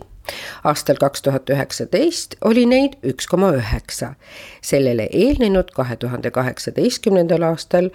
aastal 0.63 0.95
kaks 0.95 1.22
tuhat 1.22 1.49
üheksateist 1.49 2.36
oli 2.41 2.66
neid 2.66 2.93
üks 3.03 3.28
koma 3.28 3.51
üheksa. 3.51 4.13
sellele 4.61 5.09
eelnenud 5.11 5.74
kahe 5.76 5.95
tuhande 5.95 6.32
kaheksateistkümnendal 6.32 7.41
aastal 7.41 7.89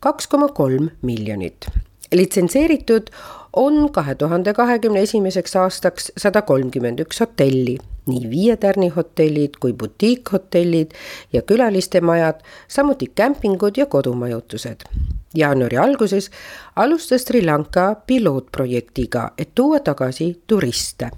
kaks 0.00 0.26
koma 0.26 0.48
kolm 0.48 0.90
miljonit. 1.02 1.66
litsenseeritud 2.12 3.10
on 3.56 3.92
kahe 3.92 4.14
tuhande 4.14 4.52
kahekümne 4.54 5.00
esimeseks 5.00 5.56
aastaks 5.56 6.12
sada 6.18 6.42
kolmkümmend 6.42 7.00
üks 7.04 7.20
hotelli, 7.20 7.76
nii 8.06 8.30
viietärni 8.30 8.88
hotellid 8.96 9.58
kui 9.60 9.72
butiikhotellid 9.72 10.94
ja 11.32 11.42
külalistemajad, 11.42 12.40
samuti 12.68 13.12
kämpingud 13.14 13.76
ja 13.76 13.86
kodumajutused. 13.86 14.80
jaanuari 15.34 15.76
alguses 15.76 16.30
alustas 16.76 17.22
Sri 17.22 17.46
Lanka 17.46 17.94
pilootprojektiga, 18.06 19.30
et 19.38 19.50
tuua 19.54 19.80
tagasi 19.80 20.42
turiste. 20.46 21.10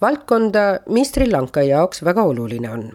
valdkonda, 0.00 0.80
mis 0.88 1.10
Sri 1.10 1.30
Lanka 1.30 1.62
jaoks 1.62 2.04
väga 2.04 2.22
oluline 2.22 2.70
on. 2.70 2.92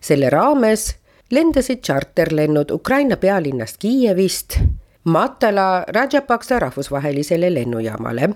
selle 0.00 0.30
raames 0.30 0.96
lendasid 1.30 1.78
tšarterlennud 1.78 2.70
Ukraina 2.70 3.16
pealinnast 3.16 3.76
Kiievist 3.78 4.58
Matala 5.04 5.84
Rajapaksa 5.88 6.58
rahvusvahelisele 6.58 7.54
lennujaamale 7.54 8.30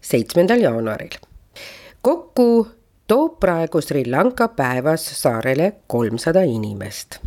seitsmendal 0.00 0.60
jaanuaril. 0.60 1.18
kokku 2.02 2.68
toob 3.06 3.40
praegu 3.40 3.80
Sri 3.80 4.04
Lanka 4.10 4.48
päevas 4.48 5.22
saarele 5.22 5.72
kolmsada 5.86 6.42
inimest. 6.42 7.18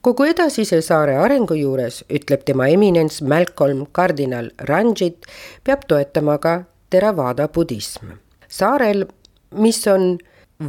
kogu 0.00 0.24
edasise 0.24 0.80
saare 0.80 1.16
arengu 1.16 1.54
juures, 1.54 2.04
ütleb 2.08 2.44
tema 2.44 2.68
eminents 2.68 3.22
Malcolm 3.22 3.86
kardinal 3.92 4.50
Ranjit, 4.58 5.26
peab 5.64 5.84
toetama 5.88 6.38
ka 6.38 6.62
Theravada 6.90 7.48
budism. 7.48 8.06
saarel, 8.48 9.06
mis 9.50 9.86
on 9.86 10.18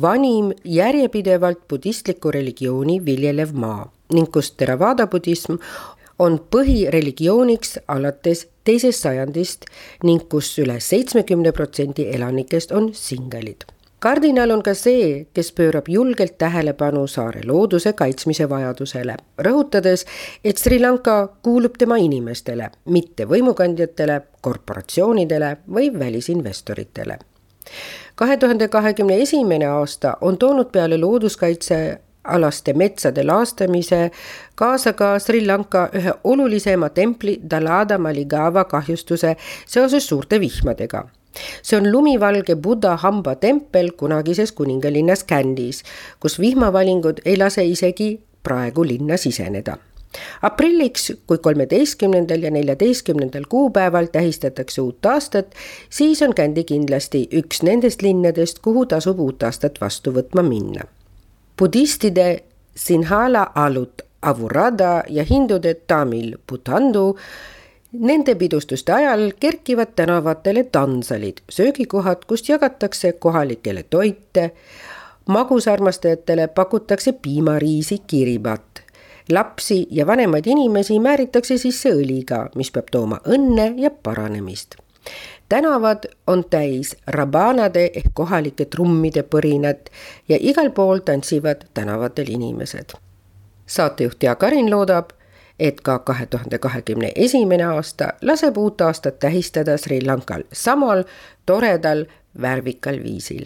vanim 0.02 0.52
järjepidevalt 0.64 1.68
budistlikku 1.70 2.32
religiooni 2.32 3.06
viljelev 3.06 3.54
maa 3.54 3.88
ning 4.14 4.32
kus 4.32 4.52
Theravada 4.52 5.08
budism 5.08 5.56
on 6.20 6.40
põhireligiooniks 6.52 7.78
alates 7.88 8.48
teisest 8.64 9.06
sajandist 9.06 9.66
ning 10.04 10.28
kus 10.30 10.52
üle 10.62 10.80
seitsmekümne 10.84 11.52
protsendi 11.52 12.10
elanikest 12.14 12.72
on 12.72 12.92
singelid. 12.94 13.66
kardinal 14.00 14.52
on 14.52 14.62
ka 14.64 14.74
see, 14.78 15.28
kes 15.34 15.52
pöörab 15.52 15.88
julgelt 15.90 16.38
tähelepanu 16.38 17.08
saare 17.08 17.42
looduse 17.46 17.94
kaitsmise 17.94 18.50
vajadusele, 18.50 19.16
rõhutades, 19.42 20.06
et 20.44 20.58
Sri 20.58 20.80
Lanka 20.80 21.28
kuulub 21.44 21.78
tema 21.78 21.98
inimestele, 21.98 22.70
mitte 22.86 23.26
võimukandjatele, 23.26 24.22
korporatsioonidele 24.42 25.58
või 25.74 25.90
välisinvestoritele 26.00 27.18
kahe 28.16 28.38
tuhande 28.38 28.68
kahekümne 28.68 29.18
esimene 29.22 29.66
aasta 29.68 30.18
on 30.22 30.38
toonud 30.38 30.70
peale 30.72 30.98
looduskaitse 30.98 32.00
alaste 32.28 32.74
metsade 32.74 33.24
laastamise 33.24 34.12
kaasa 34.56 34.94
ka 34.94 35.20
Sri 35.20 35.46
Lanka 35.48 35.90
ühe 35.96 36.14
olulisema 36.24 36.90
templi 36.90 37.40
Dalada 37.50 37.98
Maligava 37.98 38.64
kahjustuse 38.64 39.36
seoses 39.66 40.08
suurte 40.08 40.40
vihmadega 40.40 41.08
see 41.62 41.78
on 41.78 41.92
lumivalge 41.92 42.56
Buddha 42.56 42.96
hamba 42.98 43.36
tempel 43.36 43.92
kunagises 43.98 44.52
kuningalinnas 44.52 45.24
Kandis, 45.24 45.84
kus 46.20 46.40
vihmavalingud 46.40 47.22
ei 47.26 47.38
lase 47.38 47.66
isegi 47.66 48.16
praegu 48.44 48.88
linna 48.88 49.18
siseneda 49.18 49.78
aprilliks, 50.42 51.12
kui 51.28 51.38
kolmeteistkümnendal 51.38 52.44
ja 52.44 52.52
neljateistkümnendal 52.52 53.44
kuupäeval 53.50 54.06
tähistatakse 54.12 54.82
uut 54.82 55.06
aastat, 55.06 55.56
siis 55.90 56.22
on 56.22 56.34
Kändi 56.34 56.64
kindlasti 56.64 57.28
üks 57.34 57.64
nendest 57.64 58.02
linnadest, 58.02 58.60
kuhu 58.60 58.86
tasub 58.86 59.20
uut 59.20 59.44
aastat 59.44 59.82
vastu 59.82 60.16
võtma 60.16 60.46
minna. 60.48 60.88
Budistide 61.60 62.44
Sinhala 62.76 63.52
Alut 63.56 64.02
Avurada 64.22 65.04
ja 65.08 65.24
hindude 65.24 65.74
Tamil 65.74 66.38
Butandu 66.50 67.18
Nende 67.92 68.36
pidustuste 68.36 68.94
ajal 68.94 69.32
kerkivad 69.40 69.88
tänavatele 69.96 70.64
tansalid, 70.64 71.38
söögikohad, 71.50 72.18
kust 72.28 72.50
jagatakse 72.50 73.12
kohalikele 73.12 73.84
toite. 73.84 74.52
magusarmastajatele 75.28 76.48
pakutakse 76.48 77.12
piimariisi 77.12 77.98
kiribat 78.08 78.84
lapsi 79.32 79.88
ja 79.92 80.08
vanemaid 80.08 80.46
inimesi 80.46 81.00
määritakse 81.00 81.58
sisse 81.58 81.92
õliga, 81.92 82.48
mis 82.56 82.72
peab 82.72 82.88
tooma 82.92 83.20
õnne 83.28 83.74
ja 83.78 83.92
paranemist. 83.92 84.76
Tänavad 85.50 86.04
on 86.28 86.44
täis 86.50 86.98
rabanade 87.08 87.90
ehk 87.94 88.08
kohalike 88.14 88.66
trummide 88.66 89.24
põrinat 89.24 89.90
ja 90.30 90.38
igal 90.40 90.70
pool 90.72 91.00
tantsivad 91.00 91.68
tänavatel 91.74 92.26
inimesed. 92.30 92.90
saatejuht 93.66 94.24
Jaak 94.24 94.44
Arin 94.44 94.72
loodab, 94.72 95.10
et 95.60 95.82
ka 95.82 96.00
kahe 96.00 96.26
tuhande 96.26 96.58
kahekümne 96.58 97.12
esimene 97.16 97.64
aasta 97.64 98.14
laseb 98.22 98.58
uut 98.58 98.82
aastat 98.82 99.20
tähistada 99.20 99.78
Sri 99.78 100.06
Lankal 100.06 100.44
samal 100.54 101.04
toredal 101.46 102.06
värvikal 102.42 103.04
viisil. 103.04 103.46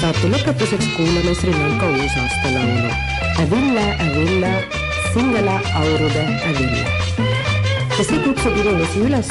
Saate 0.00 0.28
lõpetuseks 0.28 0.90
kuulame 0.96 1.34
Sri 1.34 1.52
Lanka 1.52 1.88
uusaastalaulu 1.88 2.90
Avilla, 3.42 3.86
Avilla, 4.04 4.85
Singela, 5.16 5.60
Aurude, 5.74 6.24
Avilla. 6.44 6.88
ja 7.98 8.04
see 8.04 8.18
kutsub 8.20 8.58
inimesi 8.60 9.00
üles 9.06 9.30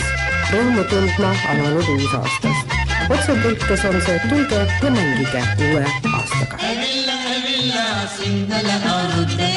rõõmu 0.49 0.85
tundma 0.89 1.29
alanud 1.51 1.91
uusaastast. 1.93 2.73
otsetõlkes 3.05 3.85
on 3.91 3.99
see 4.07 4.17
tulge 4.25 4.63
ja 4.65 4.93
mängige 4.97 5.43
uue 5.67 5.85
aastaga. 5.85 6.57
Avilla, 6.71 7.19
Avilla, 7.35 7.85
Singela, 8.17 8.81
Aurude, 8.95 9.51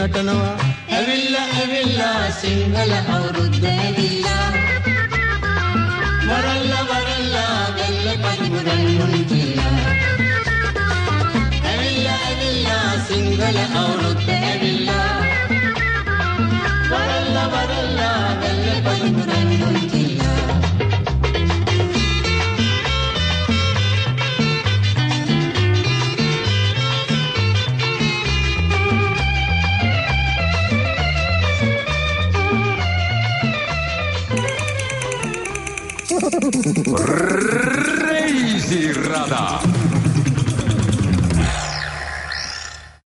ನಟನವ. 0.00 0.42
ಅವಿಲ್ಲ 0.98 1.36
ಅವಿಲ್ಲ 1.62 2.00
ಸಿಂಗಲ 2.40 2.92
ಅವರುದ್ದೆ 3.14 3.79